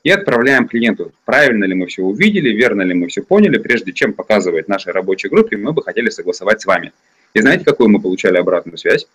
И 0.04 0.10
отправляем 0.10 0.68
клиенту, 0.68 1.12
правильно 1.26 1.66
ли 1.66 1.76
мы 1.76 1.86
все 1.88 2.02
увидели, 2.02 2.50
верно 2.50 2.82
ли 2.82 2.94
мы 2.94 3.08
все 3.08 3.22
поняли, 3.22 3.60
прежде 3.60 3.92
чем 3.92 4.14
показывать 4.14 4.68
нашей 4.68 4.94
рабочей 4.94 5.30
группе, 5.30 5.58
мы 5.58 5.74
бы 5.74 5.84
хотели 5.84 6.10
согласовать 6.10 6.62
с 6.62 6.66
вами. 6.66 6.92
И 7.34 7.42
знаете, 7.42 7.66
какую 7.66 7.90
мы 7.90 8.02
получали 8.02 8.38
обратную 8.38 8.78
связь? 8.78 9.08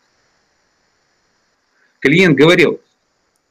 Клиент 2.00 2.36
говорил, 2.36 2.80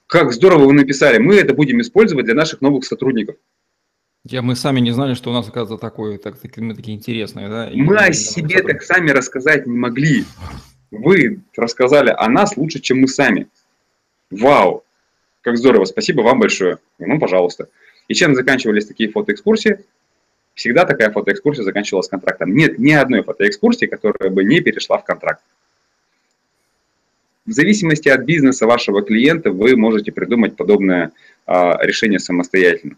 как 0.08 0.32
здорово 0.32 0.66
вы 0.66 0.74
написали, 0.74 1.18
мы 1.18 1.36
это 1.36 1.54
будем 1.54 1.82
использовать 1.82 2.26
для 2.26 2.36
наших 2.36 2.62
новых 2.62 2.86
сотрудников. 2.86 3.36
Я, 4.28 4.42
мы 4.42 4.56
сами 4.56 4.80
не 4.80 4.90
знали, 4.90 5.14
что 5.14 5.30
у 5.30 5.34
нас, 5.34 5.48
оказывается, 5.48 5.78
такое, 5.78 6.18
так, 6.18 6.36
мы 6.58 6.74
такие 6.74 6.98
интересные, 6.98 7.48
да? 7.48 7.70
И 7.70 7.80
мы 7.80 7.96
о 7.96 8.12
себе 8.12 8.64
так 8.64 8.82
сами 8.82 9.12
рассказать 9.12 9.68
не 9.68 9.78
могли. 9.78 10.26
Вы 10.90 11.42
рассказали 11.56 12.10
о 12.10 12.28
нас 12.28 12.58
лучше, 12.58 12.80
чем 12.80 13.02
мы 13.02 13.08
сами. 13.08 13.48
Вау! 14.32 14.84
Как 15.42 15.58
здорово, 15.58 15.86
спасибо 15.86 16.22
вам 16.22 16.40
большое. 16.40 16.80
Ну, 16.98 17.20
пожалуйста. 17.20 17.68
И 18.08 18.16
чем 18.16 18.34
заканчивались 18.34 18.88
такие 18.88 19.12
фотоэкскурсии? 19.12 19.86
Всегда 20.56 20.86
такая 20.86 21.12
фотоэкскурсия 21.12 21.64
заканчивалась 21.64 22.08
контрактом. 22.08 22.56
Нет 22.56 22.80
ни 22.80 22.94
одной 22.94 23.22
фотоэкскурсии, 23.22 23.86
которая 23.86 24.32
бы 24.32 24.44
не 24.44 24.60
перешла 24.60 24.98
в 24.98 25.04
контракт. 25.04 25.44
В 27.46 27.52
зависимости 27.52 28.10
от 28.10 28.22
бизнеса 28.26 28.66
вашего 28.66 29.04
клиента 29.04 29.52
вы 29.52 29.76
можете 29.76 30.12
придумать 30.12 30.56
подобное 30.56 31.12
а, 31.46 31.78
решение 31.86 32.18
самостоятельно. 32.18 32.96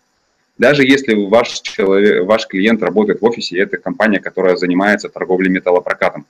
Даже 0.57 0.83
если 0.83 1.13
ваш, 1.13 1.61
человек, 1.61 2.25
ваш 2.25 2.47
клиент 2.47 2.81
работает 2.81 3.21
в 3.21 3.25
офисе, 3.25 3.59
это 3.59 3.77
компания, 3.77 4.19
которая 4.19 4.55
занимается 4.55 5.07
торговлей 5.09 5.51
металлопрокатом, 5.51 6.25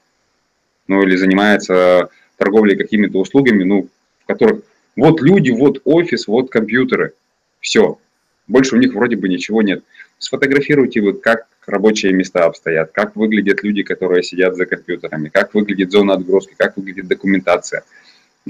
ну 0.88 1.02
или 1.02 1.16
занимается 1.16 2.10
торговлей 2.38 2.76
какими-то 2.76 3.20
услугами, 3.20 3.64
ну, 3.64 3.90
в 4.24 4.26
которых 4.26 4.62
вот 4.96 5.22
люди, 5.22 5.52
вот 5.52 5.82
офис, 5.86 6.28
вот 6.28 6.50
компьютеры, 6.50 7.14
все. 7.62 8.00
Больше 8.48 8.76
у 8.76 8.80
них 8.80 8.94
вроде 8.94 9.16
бы 9.16 9.30
ничего 9.30 9.62
нет. 9.62 9.84
Сфотографируйте 10.20 11.02
вот 11.02 11.22
как 11.22 11.48
рабочие 11.66 12.14
места 12.14 12.46
обстоят, 12.46 12.92
как 12.92 13.16
выглядят 13.16 13.64
люди, 13.64 13.84
которые 13.84 14.24
сидят 14.24 14.56
за 14.56 14.66
компьютерами, 14.66 15.30
как 15.30 15.54
выглядит 15.54 15.92
зона 15.92 16.14
отгрузки, 16.14 16.54
как 16.58 16.78
выглядит 16.78 17.08
документация, 17.08 17.84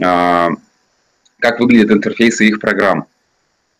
а, 0.04 0.50
как 1.40 1.60
выглядят 1.60 1.92
интерфейсы 1.92 2.48
их 2.48 2.60
программ 2.60 3.08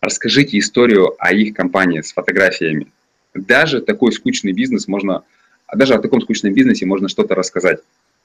расскажите 0.00 0.58
историю 0.58 1.14
о 1.18 1.32
их 1.32 1.54
компании 1.54 2.00
с 2.00 2.12
фотографиями. 2.12 2.88
Даже 3.34 3.80
такой 3.80 4.12
скучный 4.12 4.52
бизнес 4.52 4.88
можно, 4.88 5.24
даже 5.74 5.94
о 5.94 5.98
таком 5.98 6.20
скучном 6.20 6.52
бизнесе 6.52 6.86
можно 6.86 7.08
что-то 7.08 7.34
рассказать. 7.34 7.80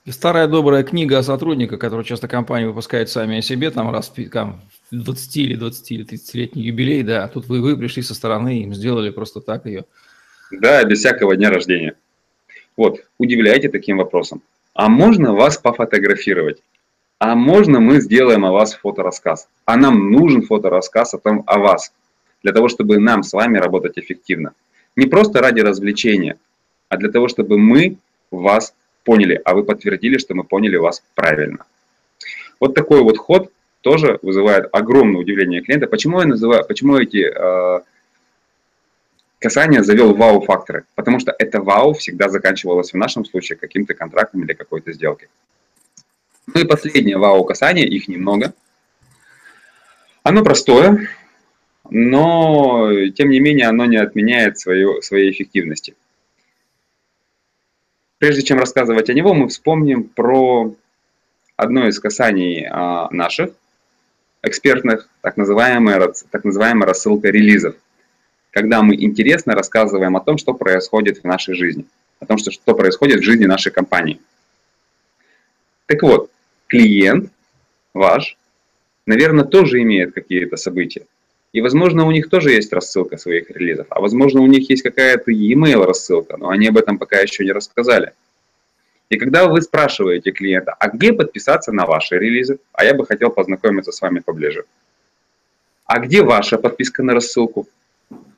И 0.05 0.11
старая 0.11 0.47
добрая 0.47 0.83
книга 0.83 1.19
о 1.19 1.23
сотрудниках, 1.23 1.79
которую 1.79 2.03
часто 2.03 2.27
компании 2.27 2.65
выпускают 2.65 3.09
сами 3.09 3.37
о 3.37 3.41
себе, 3.41 3.71
там 3.71 3.89
раз 3.89 4.11
там, 4.31 4.61
20 4.91 5.37
или 5.37 5.55
20 5.55 5.91
или 5.91 6.05
30-летний 6.05 6.63
юбилей, 6.63 7.03
да, 7.03 7.27
тут 7.29 7.47
вы, 7.47 7.61
вы 7.61 7.77
пришли 7.77 8.01
со 8.01 8.13
стороны, 8.13 8.63
им 8.63 8.73
сделали 8.73 9.11
просто 9.11 9.39
так 9.39 9.65
ее. 9.65 9.85
Да, 10.51 10.83
без 10.83 10.99
всякого 10.99 11.37
дня 11.37 11.49
рождения. 11.49 11.95
Вот, 12.75 12.99
удивляйте 13.17 13.69
таким 13.69 13.97
вопросом. 13.97 14.41
А 14.73 14.89
можно 14.89 15.33
вас 15.33 15.57
пофотографировать? 15.57 16.61
А 17.23 17.35
можно 17.35 17.79
мы 17.79 18.01
сделаем 18.01 18.43
о 18.43 18.51
вас 18.51 18.73
фоторассказ? 18.73 19.47
А 19.63 19.77
нам 19.77 20.11
нужен 20.11 20.41
фоторассказ 20.41 21.13
о 21.13 21.19
том, 21.19 21.43
о 21.47 21.57
вас, 21.57 21.93
для 22.43 22.51
того, 22.51 22.67
чтобы 22.67 22.99
нам 22.99 23.23
с 23.23 23.31
вами 23.31 23.59
работать 23.59 23.97
эффективно. 23.97 24.51
Не 24.97 25.05
просто 25.05 25.39
ради 25.39 25.61
развлечения, 25.61 26.35
а 26.89 26.97
для 26.97 27.09
того, 27.09 27.29
чтобы 27.29 27.57
мы 27.57 27.95
вас 28.29 28.75
поняли, 29.05 29.41
а 29.45 29.53
вы 29.53 29.63
подтвердили, 29.63 30.17
что 30.17 30.35
мы 30.35 30.43
поняли 30.43 30.75
вас 30.75 31.01
правильно. 31.15 31.65
Вот 32.59 32.75
такой 32.75 33.01
вот 33.03 33.17
ход 33.17 33.53
тоже 33.79 34.19
вызывает 34.21 34.67
огромное 34.73 35.21
удивление 35.21 35.61
клиента. 35.61 35.87
Почему 35.87 36.19
я 36.19 36.27
называю, 36.27 36.65
почему 36.67 36.97
эти 36.97 37.31
э, 37.33 37.83
касания 39.39 39.81
завел 39.81 40.13
вау-факторы? 40.13 40.83
Потому 40.95 41.21
что 41.21 41.33
это 41.39 41.61
вау 41.61 41.93
всегда 41.93 42.27
заканчивалось 42.27 42.91
в 42.91 42.97
нашем 42.97 43.23
случае 43.23 43.57
каким-то 43.57 43.93
контрактом 43.93 44.43
или 44.43 44.51
какой-то 44.51 44.91
сделкой. 44.91 45.29
Ну 46.53 46.61
и 46.61 46.65
последнее 46.65 47.17
вау-касание, 47.17 47.87
их 47.87 48.07
немного. 48.07 48.53
Оно 50.21 50.43
простое, 50.43 51.09
но 51.89 52.89
тем 53.15 53.29
не 53.29 53.39
менее 53.39 53.67
оно 53.67 53.85
не 53.85 53.97
отменяет 53.97 54.59
свою, 54.59 55.01
своей 55.01 55.31
эффективности. 55.31 55.95
Прежде 58.19 58.43
чем 58.43 58.59
рассказывать 58.59 59.09
о 59.09 59.13
него, 59.13 59.33
мы 59.33 59.49
вспомним 59.49 60.05
про 60.05 60.73
одно 61.57 61.87
из 61.87 61.99
касаний 61.99 62.65
а, 62.69 63.09
наших 63.11 63.51
экспертных, 64.43 65.09
так 65.21 65.35
называемая, 65.37 66.13
так 66.29 66.43
называемая 66.43 66.87
рассылка 66.87 67.29
релизов, 67.29 67.75
когда 68.51 68.81
мы 68.81 68.95
интересно 68.95 69.55
рассказываем 69.55 70.15
о 70.15 70.21
том, 70.21 70.37
что 70.37 70.53
происходит 70.53 71.17
в 71.17 71.23
нашей 71.23 71.55
жизни, 71.55 71.85
о 72.19 72.25
том, 72.25 72.37
что, 72.37 72.51
что 72.51 72.75
происходит 72.75 73.21
в 73.21 73.23
жизни 73.23 73.45
нашей 73.45 73.71
компании. 73.71 74.21
Так 75.87 76.01
вот, 76.03 76.29
клиент 76.73 77.31
ваш, 77.93 78.35
наверное, 79.05 79.45
тоже 79.45 79.81
имеет 79.81 80.13
какие-то 80.13 80.57
события. 80.57 81.05
И, 81.51 81.61
возможно, 81.61 82.07
у 82.07 82.11
них 82.11 82.29
тоже 82.29 82.51
есть 82.51 82.73
рассылка 82.73 83.17
своих 83.17 83.51
релизов, 83.51 83.85
а 83.91 84.01
возможно, 84.01 84.41
у 84.41 84.47
них 84.47 84.67
есть 84.71 84.81
какая-то 84.81 85.29
e-mail 85.31 85.85
рассылка, 85.85 86.35
но 86.37 86.49
они 86.49 86.69
об 86.69 86.77
этом 86.77 86.97
пока 86.97 87.19
еще 87.19 87.45
не 87.45 87.51
рассказали. 87.51 88.13
И 89.09 89.17
когда 89.17 89.47
вы 89.47 89.61
спрашиваете 89.61 90.31
клиента, 90.31 90.73
а 90.79 90.87
где 90.89 91.13
подписаться 91.13 91.71
на 91.71 91.85
ваши 91.85 92.17
релизы, 92.17 92.57
а 92.71 92.83
я 92.83 92.95
бы 92.95 93.05
хотел 93.05 93.29
познакомиться 93.29 93.91
с 93.91 94.01
вами 94.01 94.19
поближе. 94.19 94.63
А 95.85 95.99
где 95.99 96.23
ваша 96.23 96.57
подписка 96.57 97.03
на 97.03 97.13
рассылку? 97.13 97.67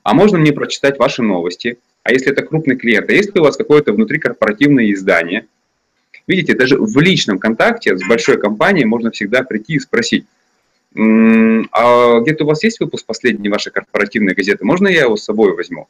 А 0.03 0.13
можно 0.13 0.37
мне 0.37 0.51
прочитать 0.51 0.99
ваши 0.99 1.21
новости? 1.21 1.77
А 2.03 2.11
если 2.11 2.33
это 2.33 2.43
крупный 2.43 2.75
клиент, 2.75 3.09
а 3.09 3.13
есть 3.13 3.33
ли 3.33 3.39
у 3.39 3.45
вас 3.45 3.55
какое-то 3.55 3.93
внутрикорпоративное 3.93 4.91
издание, 4.91 5.47
Видите, 6.27 6.55
даже 6.55 6.77
в 6.77 6.97
личном 6.99 7.39
контакте 7.39 7.97
с 7.97 8.07
большой 8.07 8.39
компанией 8.39 8.85
можно 8.85 9.11
всегда 9.11 9.43
прийти 9.43 9.75
и 9.75 9.79
спросить, 9.79 10.25
а 10.95 12.19
где-то 12.21 12.45
у 12.45 12.47
вас 12.47 12.63
есть 12.63 12.79
выпуск 12.79 13.05
последней 13.05 13.49
вашей 13.49 13.71
корпоративной 13.71 14.33
газеты? 14.33 14.65
Можно 14.65 14.87
я 14.87 15.01
его 15.01 15.17
с 15.17 15.23
собой 15.23 15.55
возьму? 15.55 15.87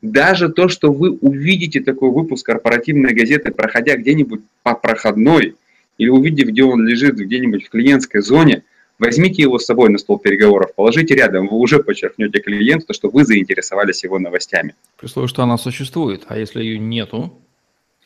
Даже 0.00 0.48
то, 0.48 0.68
что 0.68 0.92
вы 0.92 1.10
увидите 1.10 1.80
такой 1.80 2.10
выпуск 2.10 2.46
корпоративной 2.46 3.12
газеты, 3.12 3.52
проходя 3.52 3.96
где-нибудь 3.96 4.40
по 4.62 4.74
проходной, 4.74 5.56
или 5.98 6.08
увидев, 6.08 6.48
где 6.48 6.64
он 6.64 6.86
лежит 6.86 7.16
где-нибудь 7.16 7.66
в 7.66 7.70
клиентской 7.70 8.22
зоне, 8.22 8.64
возьмите 8.98 9.42
его 9.42 9.58
с 9.58 9.64
собой 9.64 9.90
на 9.90 9.98
стол 9.98 10.18
переговоров, 10.18 10.74
положите 10.74 11.14
рядом, 11.14 11.48
вы 11.48 11.56
уже 11.56 11.82
подчеркнете 11.82 12.40
клиенту, 12.40 12.94
что 12.94 13.10
вы 13.10 13.24
заинтересовались 13.24 14.02
его 14.02 14.18
новостями. 14.18 14.74
При 14.96 15.06
условии, 15.06 15.28
что 15.28 15.42
она 15.42 15.58
существует, 15.58 16.22
а 16.28 16.38
если 16.38 16.62
ее 16.62 16.78
нету? 16.78 17.38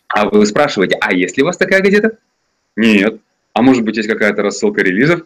А 0.09 0.29
вы 0.29 0.47
спрашиваете, 0.47 0.97
а 1.01 1.13
есть 1.13 1.37
ли 1.37 1.43
у 1.43 1.47
вас 1.47 1.57
такая 1.57 1.83
газета? 1.83 2.19
Нет. 2.77 3.21
А 3.53 3.63
может 3.63 3.85
быть, 3.85 3.97
есть 3.97 4.09
какая-то 4.09 4.43
рассылка 4.43 4.83
релизов? 4.83 5.23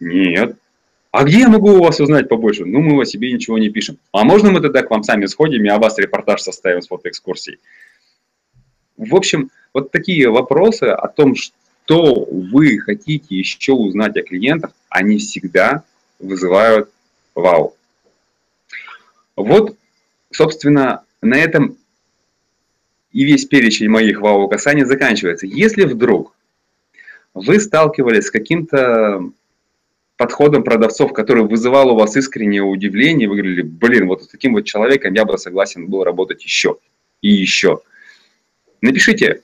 Нет. 0.00 0.56
А 1.10 1.24
где 1.24 1.40
я 1.40 1.48
могу 1.48 1.72
у 1.72 1.82
вас 1.82 2.00
узнать 2.00 2.28
побольше? 2.28 2.64
Ну, 2.64 2.80
мы 2.80 3.02
о 3.02 3.04
себе 3.04 3.32
ничего 3.32 3.58
не 3.58 3.68
пишем. 3.68 3.98
А 4.12 4.24
можно 4.24 4.50
мы 4.50 4.60
тогда 4.60 4.82
к 4.82 4.90
вам 4.90 5.02
сами 5.02 5.26
сходим 5.26 5.64
и 5.64 5.68
о 5.68 5.78
вас 5.78 5.98
репортаж 5.98 6.40
составим 6.40 6.80
с 6.80 6.88
фотоэкскурсией? 6.88 7.58
В 8.96 9.14
общем, 9.14 9.50
вот 9.74 9.90
такие 9.90 10.30
вопросы 10.30 10.84
о 10.84 11.08
том, 11.08 11.34
что 11.34 12.24
вы 12.24 12.78
хотите 12.78 13.36
еще 13.36 13.72
узнать 13.72 14.16
о 14.16 14.22
клиентах, 14.22 14.72
они 14.88 15.18
всегда 15.18 15.84
вызывают 16.18 16.88
вау. 17.34 17.76
Вот, 19.36 19.76
собственно, 20.30 21.04
на 21.20 21.34
этом 21.36 21.76
и 23.12 23.24
весь 23.24 23.44
перечень 23.44 23.88
моих 23.88 24.20
вау-касаний 24.20 24.84
заканчивается. 24.84 25.46
Если 25.46 25.84
вдруг 25.84 26.34
вы 27.34 27.60
сталкивались 27.60 28.26
с 28.26 28.30
каким-то 28.30 29.30
подходом 30.16 30.62
продавцов, 30.62 31.12
который 31.12 31.44
вызывал 31.44 31.90
у 31.90 31.96
вас 31.96 32.16
искреннее 32.16 32.62
удивление, 32.62 33.28
вы 33.28 33.36
говорили, 33.36 33.62
блин, 33.62 34.06
вот 34.08 34.24
с 34.24 34.28
таким 34.28 34.52
вот 34.54 34.62
человеком 34.62 35.14
я 35.14 35.24
бы 35.24 35.36
согласен 35.38 35.86
был 35.86 36.04
работать 36.04 36.44
еще 36.44 36.76
и 37.20 37.30
еще. 37.30 37.80
Напишите 38.80 39.42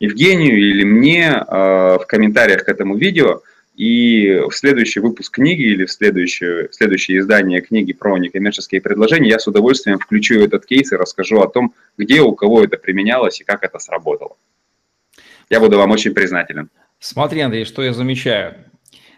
Евгению 0.00 0.58
или 0.58 0.84
мне 0.84 1.28
э, 1.28 1.98
в 1.98 2.04
комментариях 2.06 2.64
к 2.64 2.68
этому 2.68 2.96
видео– 2.96 3.42
и 3.76 4.40
в 4.48 4.54
следующий 4.54 5.00
выпуск 5.00 5.34
книги 5.34 5.62
или 5.62 5.84
в 5.84 5.92
следующее, 5.92 6.68
в 6.68 6.74
следующее 6.74 7.18
издание 7.18 7.60
книги 7.60 7.92
про 7.92 8.16
некоммерческие 8.16 8.80
предложения 8.80 9.28
я 9.28 9.38
с 9.38 9.46
удовольствием 9.46 9.98
включу 9.98 10.40
этот 10.40 10.64
кейс 10.64 10.92
и 10.92 10.96
расскажу 10.96 11.40
о 11.40 11.48
том, 11.48 11.74
где 11.98 12.22
у 12.22 12.34
кого 12.34 12.64
это 12.64 12.78
применялось 12.78 13.40
и 13.40 13.44
как 13.44 13.62
это 13.64 13.78
сработало. 13.78 14.36
Я 15.50 15.60
буду 15.60 15.76
вам 15.76 15.90
очень 15.90 16.14
признателен. 16.14 16.70
Смотри, 16.98 17.40
Андрей, 17.40 17.66
что 17.66 17.82
я 17.82 17.92
замечаю. 17.92 18.64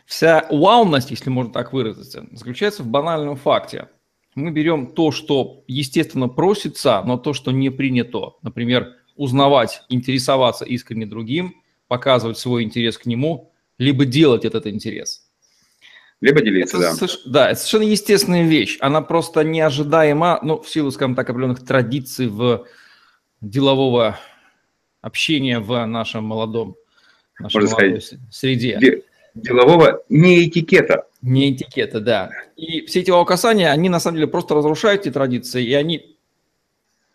Вся 0.06 0.44
вауность, 0.50 1.12
если 1.12 1.30
можно 1.30 1.52
так 1.52 1.72
выразиться, 1.72 2.26
заключается 2.32 2.82
в 2.82 2.86
банальном 2.86 3.36
факте. 3.36 3.88
Мы 4.34 4.50
берем 4.50 4.88
то, 4.88 5.12
что 5.12 5.62
естественно 5.68 6.28
просится, 6.28 7.02
но 7.04 7.16
то, 7.16 7.32
что 7.32 7.52
не 7.52 7.70
принято. 7.70 8.34
Например, 8.42 8.96
узнавать, 9.14 9.82
интересоваться 9.88 10.64
искренне 10.64 11.06
другим, 11.06 11.54
показывать 11.86 12.38
свой 12.38 12.64
интерес 12.64 12.98
к 12.98 13.06
нему, 13.06 13.52
либо 13.78 14.04
делать 14.04 14.44
этот 14.44 14.66
интерес. 14.66 15.24
Либо 16.20 16.40
делиться, 16.40 16.78
это, 16.78 17.00
да. 17.00 17.06
Да, 17.26 17.50
это 17.50 17.60
совершенно 17.60 17.90
естественная 17.90 18.44
вещь. 18.44 18.76
Она 18.80 19.00
просто 19.02 19.44
неожидаема, 19.44 20.40
ну, 20.42 20.60
в 20.60 20.68
силу, 20.68 20.90
скажем 20.90 21.14
так, 21.14 21.30
определенных 21.30 21.64
традиций 21.64 22.26
в 22.26 22.66
делового 23.40 24.18
общения 25.00 25.60
в 25.60 25.86
нашем 25.86 26.24
молодом, 26.24 26.74
нашей 27.38 27.60
Можно 27.60 27.70
молодой 27.70 28.00
сказать, 28.00 28.20
среде. 28.32 29.02
Делового 29.34 30.02
не 30.08 30.48
этикета. 30.48 31.06
Не 31.22 31.52
этикета, 31.52 32.00
да. 32.00 32.30
И 32.56 32.84
все 32.86 33.00
эти 33.00 33.24
касания, 33.24 33.70
они 33.70 33.88
на 33.88 34.00
самом 34.00 34.16
деле 34.16 34.26
просто 34.26 34.56
разрушают 34.56 35.02
эти 35.02 35.12
традиции, 35.12 35.64
и 35.64 35.72
они 35.74 36.16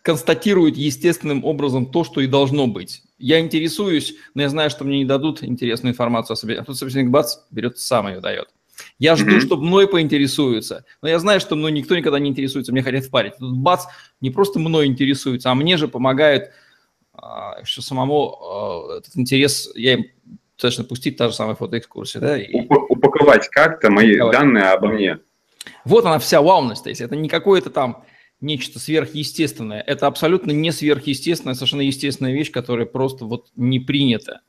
констатируют 0.00 0.76
естественным 0.76 1.44
образом 1.44 1.86
то, 1.86 2.04
что 2.04 2.22
и 2.22 2.26
должно 2.26 2.66
быть. 2.66 3.02
Я 3.24 3.40
интересуюсь, 3.40 4.14
но 4.34 4.42
я 4.42 4.50
знаю, 4.50 4.68
что 4.68 4.84
мне 4.84 4.98
не 4.98 5.06
дадут 5.06 5.42
интересную 5.42 5.94
информацию 5.94 6.34
о 6.34 6.36
себе. 6.36 6.58
А 6.58 6.62
тут 6.62 6.76
собеседник 6.76 7.10
бац, 7.10 7.38
берет 7.50 7.78
сам 7.78 8.06
ее 8.06 8.20
дает. 8.20 8.50
Я 8.98 9.16
жду, 9.16 9.36
mm-hmm. 9.36 9.40
что 9.40 9.56
мной 9.56 9.88
поинтересуются. 9.88 10.84
Но 11.00 11.08
я 11.08 11.18
знаю, 11.18 11.40
что 11.40 11.56
мной 11.56 11.72
никто 11.72 11.96
никогда 11.96 12.18
не 12.18 12.28
интересуется, 12.28 12.70
мне 12.70 12.82
хотят 12.82 13.06
впарить. 13.06 13.38
Тут 13.38 13.56
бац, 13.56 13.86
не 14.20 14.28
просто 14.28 14.58
мной 14.58 14.84
интересуются, 14.84 15.50
а 15.50 15.54
мне 15.54 15.78
же 15.78 15.88
помогает 15.88 16.52
а, 17.14 17.64
что 17.64 17.80
самому 17.80 18.36
а, 18.42 18.98
этот 18.98 19.16
интерес, 19.16 19.70
я 19.74 19.94
им 19.94 20.04
достаточно 20.58 20.84
пустить 20.84 21.16
та 21.16 21.30
же 21.30 21.34
самая 21.34 21.54
фотоэкскурсия. 21.54 22.20
Да, 22.20 22.36
и... 22.36 22.66
Упаковать 22.68 23.48
как-то 23.48 23.90
мои 23.90 24.16
Упаковать. 24.16 24.38
данные 24.38 24.64
обо 24.64 24.88
мне. 24.88 25.18
Вот 25.86 26.04
она 26.04 26.18
вся 26.18 26.42
вауность, 26.42 26.82
то 26.82 26.90
есть 26.90 27.00
это 27.00 27.16
не 27.16 27.30
какое-то 27.30 27.70
там 27.70 28.04
нечто 28.44 28.78
сверхъестественное. 28.78 29.80
Это 29.80 30.06
абсолютно 30.06 30.50
не 30.52 30.70
сверхъестественная, 30.70 31.54
совершенно 31.54 31.80
естественная 31.80 32.32
вещь, 32.32 32.52
которая 32.52 32.86
просто 32.86 33.24
вот 33.24 33.48
не 33.56 33.80
принята. 33.80 34.40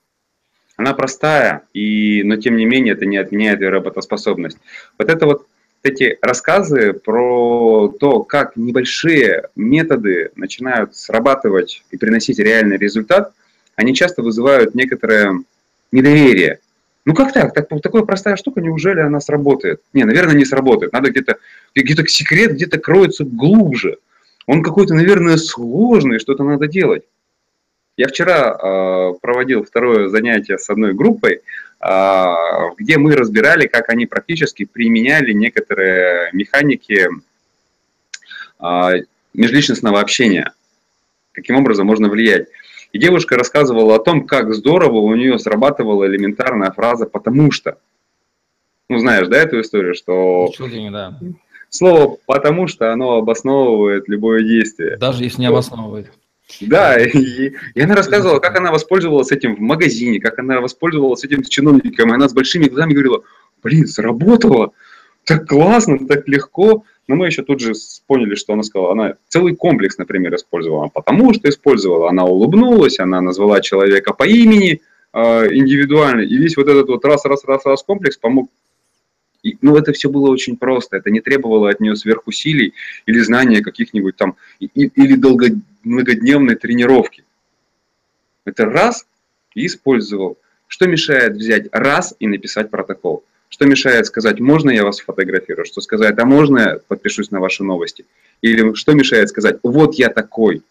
Она 0.78 0.94
простая, 0.94 1.64
и, 1.74 2.22
но 2.24 2.36
тем 2.36 2.58
не 2.58 2.66
менее 2.66 2.94
это 2.94 3.06
не 3.06 3.18
отменяет 3.18 3.62
ее 3.62 3.70
работоспособность. 3.70 4.58
Вот 5.00 5.10
это 5.10 5.26
вот 5.26 5.48
эти 5.84 6.18
рассказы 6.22 6.94
про 6.94 7.94
то, 8.00 8.24
как 8.24 8.58
небольшие 8.58 9.50
методы 9.56 10.32
начинают 10.36 10.96
срабатывать 10.96 11.84
и 11.92 11.98
приносить 11.98 12.40
реальный 12.40 12.78
результат, 12.78 13.34
они 13.76 13.94
часто 13.94 14.22
вызывают 14.22 14.76
некоторое 14.76 15.44
недоверие. 15.92 16.60
Ну 17.06 17.14
как 17.14 17.34
так? 17.34 17.54
так 17.54 17.70
такая 17.82 18.02
простая 18.02 18.36
штука, 18.36 18.62
неужели 18.62 19.00
она 19.00 19.20
сработает? 19.20 19.82
Не, 19.94 20.06
наверное, 20.06 20.36
не 20.36 20.46
сработает. 20.46 20.92
Надо 20.92 21.12
где-то, 21.12 21.38
где-то 21.76 22.08
секрет 22.08 22.54
где-то 22.54 22.80
кроется 22.80 23.24
глубже. 23.24 24.00
Он 24.48 24.64
какой-то, 24.64 24.96
наверное, 24.96 25.38
сложный, 25.38 26.20
что-то 26.20 26.44
надо 26.44 26.68
делать. 26.68 27.04
Я 27.98 28.08
вчера 28.08 28.52
э, 28.52 29.14
проводил 29.22 29.64
второе 29.64 30.10
занятие 30.10 30.58
с 30.58 30.70
одной 30.70 30.94
группой, 30.94 31.42
э, 31.80 32.34
где 32.78 32.98
мы 32.98 33.16
разбирали, 33.16 33.68
как 33.68 33.90
они 33.90 34.06
практически 34.06 34.66
применяли 34.66 35.32
некоторые 35.32 36.30
механики 36.34 37.08
э, 38.60 39.04
межличностного 39.34 40.02
общения, 40.02 40.52
каким 41.32 41.56
образом 41.56 41.88
можно 41.88 42.10
влиять. 42.10 42.48
И 42.96 42.98
девушка 42.98 43.36
рассказывала 43.36 43.98
о 43.98 44.00
том, 44.00 44.26
как 44.26 44.54
здорово 44.54 45.00
у 45.00 45.14
нее 45.16 45.38
срабатывала 45.38 46.08
элементарная 46.08 46.72
фраза 46.72 47.06
«потому 47.06 47.52
что». 47.52 47.78
Ну, 48.88 49.00
знаешь, 49.00 49.28
да, 49.28 49.36
эту 49.36 49.60
историю, 49.60 49.96
что... 49.96 50.50
Не, 50.60 50.90
да. 50.90 51.20
Слово 51.70 52.16
«потому 52.26 52.68
что» 52.68 52.94
оно 52.94 53.18
обосновывает 53.18 54.08
любое 54.08 54.44
действие. 54.44 54.96
Даже 54.96 55.26
если 55.26 55.42
не 55.42 55.48
обосновывает. 55.48 56.10
Да, 56.62 56.98
и, 56.98 57.52
и 57.74 57.82
она 57.82 57.96
рассказывала, 57.96 58.40
как 58.40 58.58
она 58.58 58.72
воспользовалась 58.72 59.34
этим 59.34 59.58
в 59.58 59.60
магазине, 59.60 60.22
как 60.22 60.40
она 60.40 60.62
воспользовалась 60.62 61.26
этим 61.26 61.44
с 61.44 61.50
чиновником, 61.50 62.12
и 62.12 62.16
она 62.16 62.30
с 62.30 62.34
большими 62.34 62.70
глазами 62.70 62.94
говорила, 62.94 63.24
блин, 63.62 63.88
сработало, 63.88 64.72
так 65.26 65.50
классно, 65.50 66.08
так 66.08 66.30
легко. 66.30 66.86
Но 67.08 67.16
мы 67.16 67.28
еще 67.28 67.44
тут 67.44 67.60
же 67.60 67.74
поняли, 68.08 68.36
что 68.36 68.54
она 68.54 68.64
сказала, 68.64 68.94
она 68.94 69.16
целый 69.28 69.56
комплекс, 69.56 69.98
например, 69.98 70.34
использовала, 70.36 70.88
потому 70.88 71.34
что 71.34 71.48
использовала, 71.50 72.10
она 72.10 72.26
улыбнулась, 72.26 73.00
она 73.00 73.22
назвала 73.22 73.62
человека 73.62 74.14
по 74.14 74.28
имени 74.28 74.82
э, 75.14 75.54
индивидуально, 75.54 76.22
и 76.22 76.36
весь 76.36 76.58
вот 76.58 76.68
этот 76.68 76.88
вот 76.88 77.06
раз-раз-раз-раз 77.06 77.84
комплекс 77.84 78.18
помог 78.18 78.50
и, 79.46 79.60
ну, 79.62 79.78
это 79.78 79.94
все 79.94 80.10
было 80.10 80.32
очень 80.32 80.58
просто, 80.58 80.98
это 80.98 81.12
не 81.12 81.22
требовало 81.22 81.70
от 81.70 81.80
нее 81.80 81.96
сверхусилий 81.96 82.74
или 83.06 83.20
знания 83.20 83.62
каких-нибудь 83.62 84.16
там, 84.16 84.36
и, 84.60 84.66
или 84.74 85.16
долго, 85.16 85.50
многодневной 85.84 86.56
тренировки. 86.56 87.24
Это 88.44 88.66
раз 88.66 89.06
и 89.54 89.68
использовал. 89.68 90.40
Что 90.68 90.88
мешает 90.88 91.34
взять 91.34 91.68
раз 91.72 92.16
и 92.18 92.26
написать 92.26 92.72
протокол? 92.72 93.24
Что 93.56 93.68
мешает 93.68 94.06
сказать, 94.06 94.42
можно 94.42 94.70
я 94.70 94.84
вас 94.84 95.00
фотографирую? 95.00 95.66
Что 95.66 95.80
сказать, 95.80 96.20
а 96.20 96.26
можно 96.26 96.60
я 96.60 96.80
подпишусь 96.90 97.32
на 97.32 97.40
ваши 97.40 97.64
новости? 97.64 98.06
Или 98.42 98.74
что 98.74 98.92
мешает 98.92 99.30
сказать, 99.30 99.60
вот 99.64 99.96
я 99.96 100.10
такой? 100.10 100.62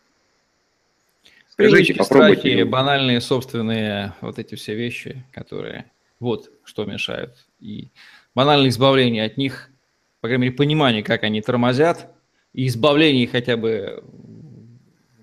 Скажите, 1.49 1.77
Привычки, 1.77 1.92
попробуйте. 1.97 2.40
Страхи, 2.40 2.62
банальные 2.64 3.23
собственные 3.23 4.12
вот 4.20 4.38
эти 4.38 4.55
все 4.57 4.75
вещи, 4.75 5.25
которые 5.33 5.90
вот 6.20 6.51
что 6.62 6.85
мешают. 6.85 7.47
И 7.59 7.88
банальное 8.35 8.68
избавление 8.68 9.25
от 9.25 9.38
них, 9.38 9.70
по 10.20 10.29
крайней 10.29 10.42
мере, 10.42 10.55
понимание, 10.55 11.03
как 11.03 11.23
они 11.23 11.40
тормозят, 11.40 12.09
и 12.53 12.66
избавление 12.66 13.27
хотя 13.27 13.57
бы 13.57 14.05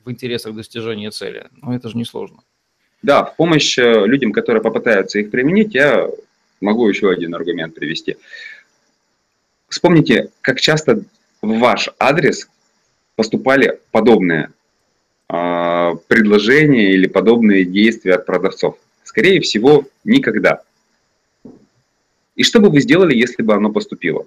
в 0.04 0.10
интересах 0.10 0.56
достижения 0.56 1.12
цели. 1.12 1.46
Но 1.62 1.76
это 1.76 1.90
же 1.90 1.98
не 1.98 2.06
сложно. 2.06 2.40
Да, 3.04 3.24
в 3.24 3.36
помощь 3.36 3.78
э, 3.78 4.08
людям, 4.08 4.32
которые 4.34 4.64
попытаются 4.64 5.20
их 5.20 5.30
применить, 5.30 5.76
я 5.76 6.10
могу 6.62 6.88
еще 6.88 7.10
один 7.10 7.36
аргумент 7.36 7.76
привести. 7.76 8.18
Вспомните, 9.68 10.30
как 10.42 10.62
часто 10.62 11.04
в 11.42 11.60
ваш 11.60 11.90
адрес 12.00 12.50
поступали 13.16 13.80
подобные 13.92 14.52
э, 15.30 15.92
предложения 16.08 16.92
или 16.92 17.08
подобные 17.08 17.66
действия 17.66 18.16
от 18.16 18.26
продавцов. 18.26 18.78
Скорее 19.04 19.42
всего, 19.42 19.86
никогда. 20.04 20.62
И 22.36 22.44
что 22.44 22.60
бы 22.60 22.70
вы 22.70 22.80
сделали, 22.82 23.16
если 23.16 23.44
бы 23.44 23.54
оно 23.54 23.72
поступило? 23.72 24.26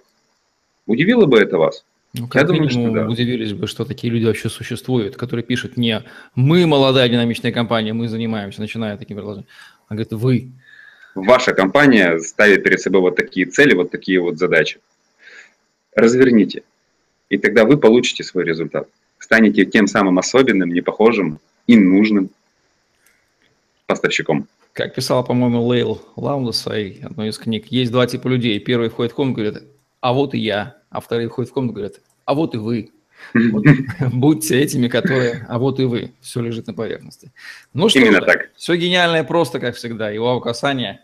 Удивило 0.86 1.26
бы 1.26 1.38
это 1.38 1.58
вас? 1.58 1.84
Ну, 2.12 2.28
как 2.28 2.42
Я 2.42 2.46
думаю, 2.46 2.70
что 2.70 2.90
да. 2.90 3.08
удивились 3.08 3.52
бы, 3.52 3.66
что 3.66 3.84
такие 3.84 4.12
люди 4.12 4.24
вообще 4.24 4.48
существуют, 4.48 5.16
которые 5.16 5.44
пишут 5.44 5.76
не 5.76 6.02
«мы 6.36 6.66
молодая 6.66 7.08
динамичная 7.08 7.50
компания, 7.50 7.92
мы 7.92 8.08
занимаемся», 8.08 8.60
начиная 8.60 8.96
таким 8.96 9.16
предложением, 9.16 9.48
а 9.88 9.94
говорят 9.94 10.12
«вы». 10.12 10.52
Ваша 11.14 11.52
компания 11.52 12.18
ставит 12.18 12.64
перед 12.64 12.80
собой 12.80 13.00
вот 13.00 13.16
такие 13.16 13.46
цели, 13.46 13.74
вот 13.74 13.90
такие 13.90 14.20
вот 14.20 14.38
задачи. 14.38 14.80
Разверните, 15.94 16.64
и 17.28 17.38
тогда 17.38 17.64
вы 17.64 17.78
получите 17.78 18.24
свой 18.24 18.44
результат. 18.44 18.88
Станете 19.18 19.64
тем 19.64 19.86
самым 19.86 20.18
особенным, 20.18 20.70
непохожим 20.70 21.38
и 21.66 21.76
нужным 21.76 22.30
поставщиком. 23.86 24.48
Как 24.72 24.92
писала, 24.94 25.22
по-моему, 25.22 25.72
Лейл 25.72 26.02
Лаунда 26.16 26.50
в 26.50 26.56
своей 26.56 27.00
одной 27.04 27.28
из 27.28 27.38
книг, 27.38 27.66
есть 27.68 27.92
два 27.92 28.08
типа 28.08 28.26
людей. 28.26 28.58
Первый 28.58 28.88
входит 28.88 29.12
в 29.12 29.14
комнату 29.14 29.40
и 29.40 29.44
говорит, 29.44 29.68
а 30.00 30.12
вот 30.12 30.34
и 30.34 30.38
я. 30.38 30.78
А 30.90 31.00
вторые 31.00 31.28
входят 31.28 31.50
в 31.50 31.54
комнату 31.54 31.72
и 31.72 31.76
говорят, 31.76 32.00
а 32.24 32.34
вот 32.34 32.54
и 32.54 32.58
вы. 32.58 32.90
Вот, 33.32 33.64
будьте 34.12 34.60
этими, 34.60 34.88
которые, 34.88 35.46
а 35.48 35.58
вот 35.58 35.80
и 35.80 35.84
вы. 35.84 36.12
Все 36.20 36.40
лежит 36.40 36.66
на 36.66 36.74
поверхности. 36.74 37.32
Ну 37.72 37.88
что 37.88 38.00
Именно 38.00 38.20
так. 38.20 38.50
Все 38.56 38.76
гениальное 38.76 39.24
просто, 39.24 39.60
как 39.60 39.76
всегда. 39.76 40.10
Его 40.10 40.40
касания 40.40 41.00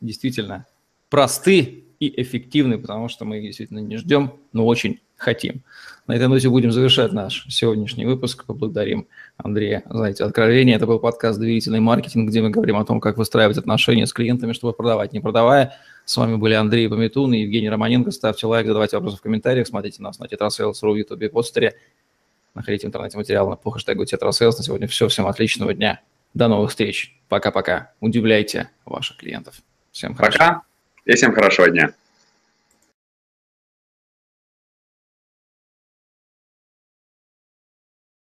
действительно 0.00 0.66
просты 1.08 1.84
и 2.00 2.20
эффективны, 2.20 2.78
потому 2.78 3.08
что 3.08 3.24
мы 3.24 3.38
их 3.38 3.44
действительно 3.44 3.78
не 3.78 3.96
ждем, 3.96 4.32
но 4.52 4.66
очень 4.66 5.00
хотим. 5.16 5.62
На 6.06 6.16
этой 6.16 6.26
ноте 6.26 6.48
будем 6.48 6.72
завершать 6.72 7.12
наш 7.12 7.46
сегодняшний 7.48 8.04
выпуск. 8.04 8.44
Поблагодарим 8.44 9.06
Андрея 9.36 9.84
за 9.88 10.04
эти 10.04 10.22
откровения. 10.22 10.76
Это 10.76 10.86
был 10.86 10.98
подкаст 10.98 11.38
«Доверительный 11.38 11.80
маркетинг», 11.80 12.28
где 12.28 12.42
мы 12.42 12.50
говорим 12.50 12.76
о 12.76 12.84
том, 12.84 13.00
как 13.00 13.18
выстраивать 13.18 13.56
отношения 13.56 14.06
с 14.06 14.12
клиентами, 14.12 14.52
чтобы 14.52 14.72
продавать, 14.72 15.12
не 15.12 15.20
продавая. 15.20 15.74
С 16.04 16.16
вами 16.16 16.36
были 16.36 16.54
Андрей 16.54 16.88
Пометун 16.88 17.32
и 17.32 17.38
Евгений 17.38 17.70
Романенко. 17.70 18.10
Ставьте 18.10 18.46
лайк, 18.46 18.66
задавайте 18.66 18.96
вопросы 18.96 19.18
в 19.18 19.22
комментариях, 19.22 19.66
смотрите 19.66 20.02
нас 20.02 20.18
на 20.18 20.24
tetrasales.ru, 20.24 20.92
в 20.92 20.96
YouTube 20.96 21.22
и 21.22 21.28
постере. 21.28 21.74
Находите 22.54 22.86
интернете 22.86 23.16
материалы 23.16 23.56
по 23.56 23.70
хэштегу 23.70 24.04
tetrasales. 24.04 24.56
На 24.58 24.64
сегодня 24.64 24.86
все. 24.86 25.08
Всем 25.08 25.26
отличного 25.26 25.72
дня. 25.72 26.00
До 26.34 26.48
новых 26.48 26.70
встреч. 26.70 27.16
Пока-пока. 27.28 27.92
Удивляйте 28.00 28.70
ваших 28.84 29.16
клиентов. 29.16 29.62
Всем 29.90 30.14
хорошо. 30.14 30.38
Пока 30.38 30.62
и 31.04 31.14
всем 31.14 31.32
хорошего 31.32 31.70
дня. 31.70 31.94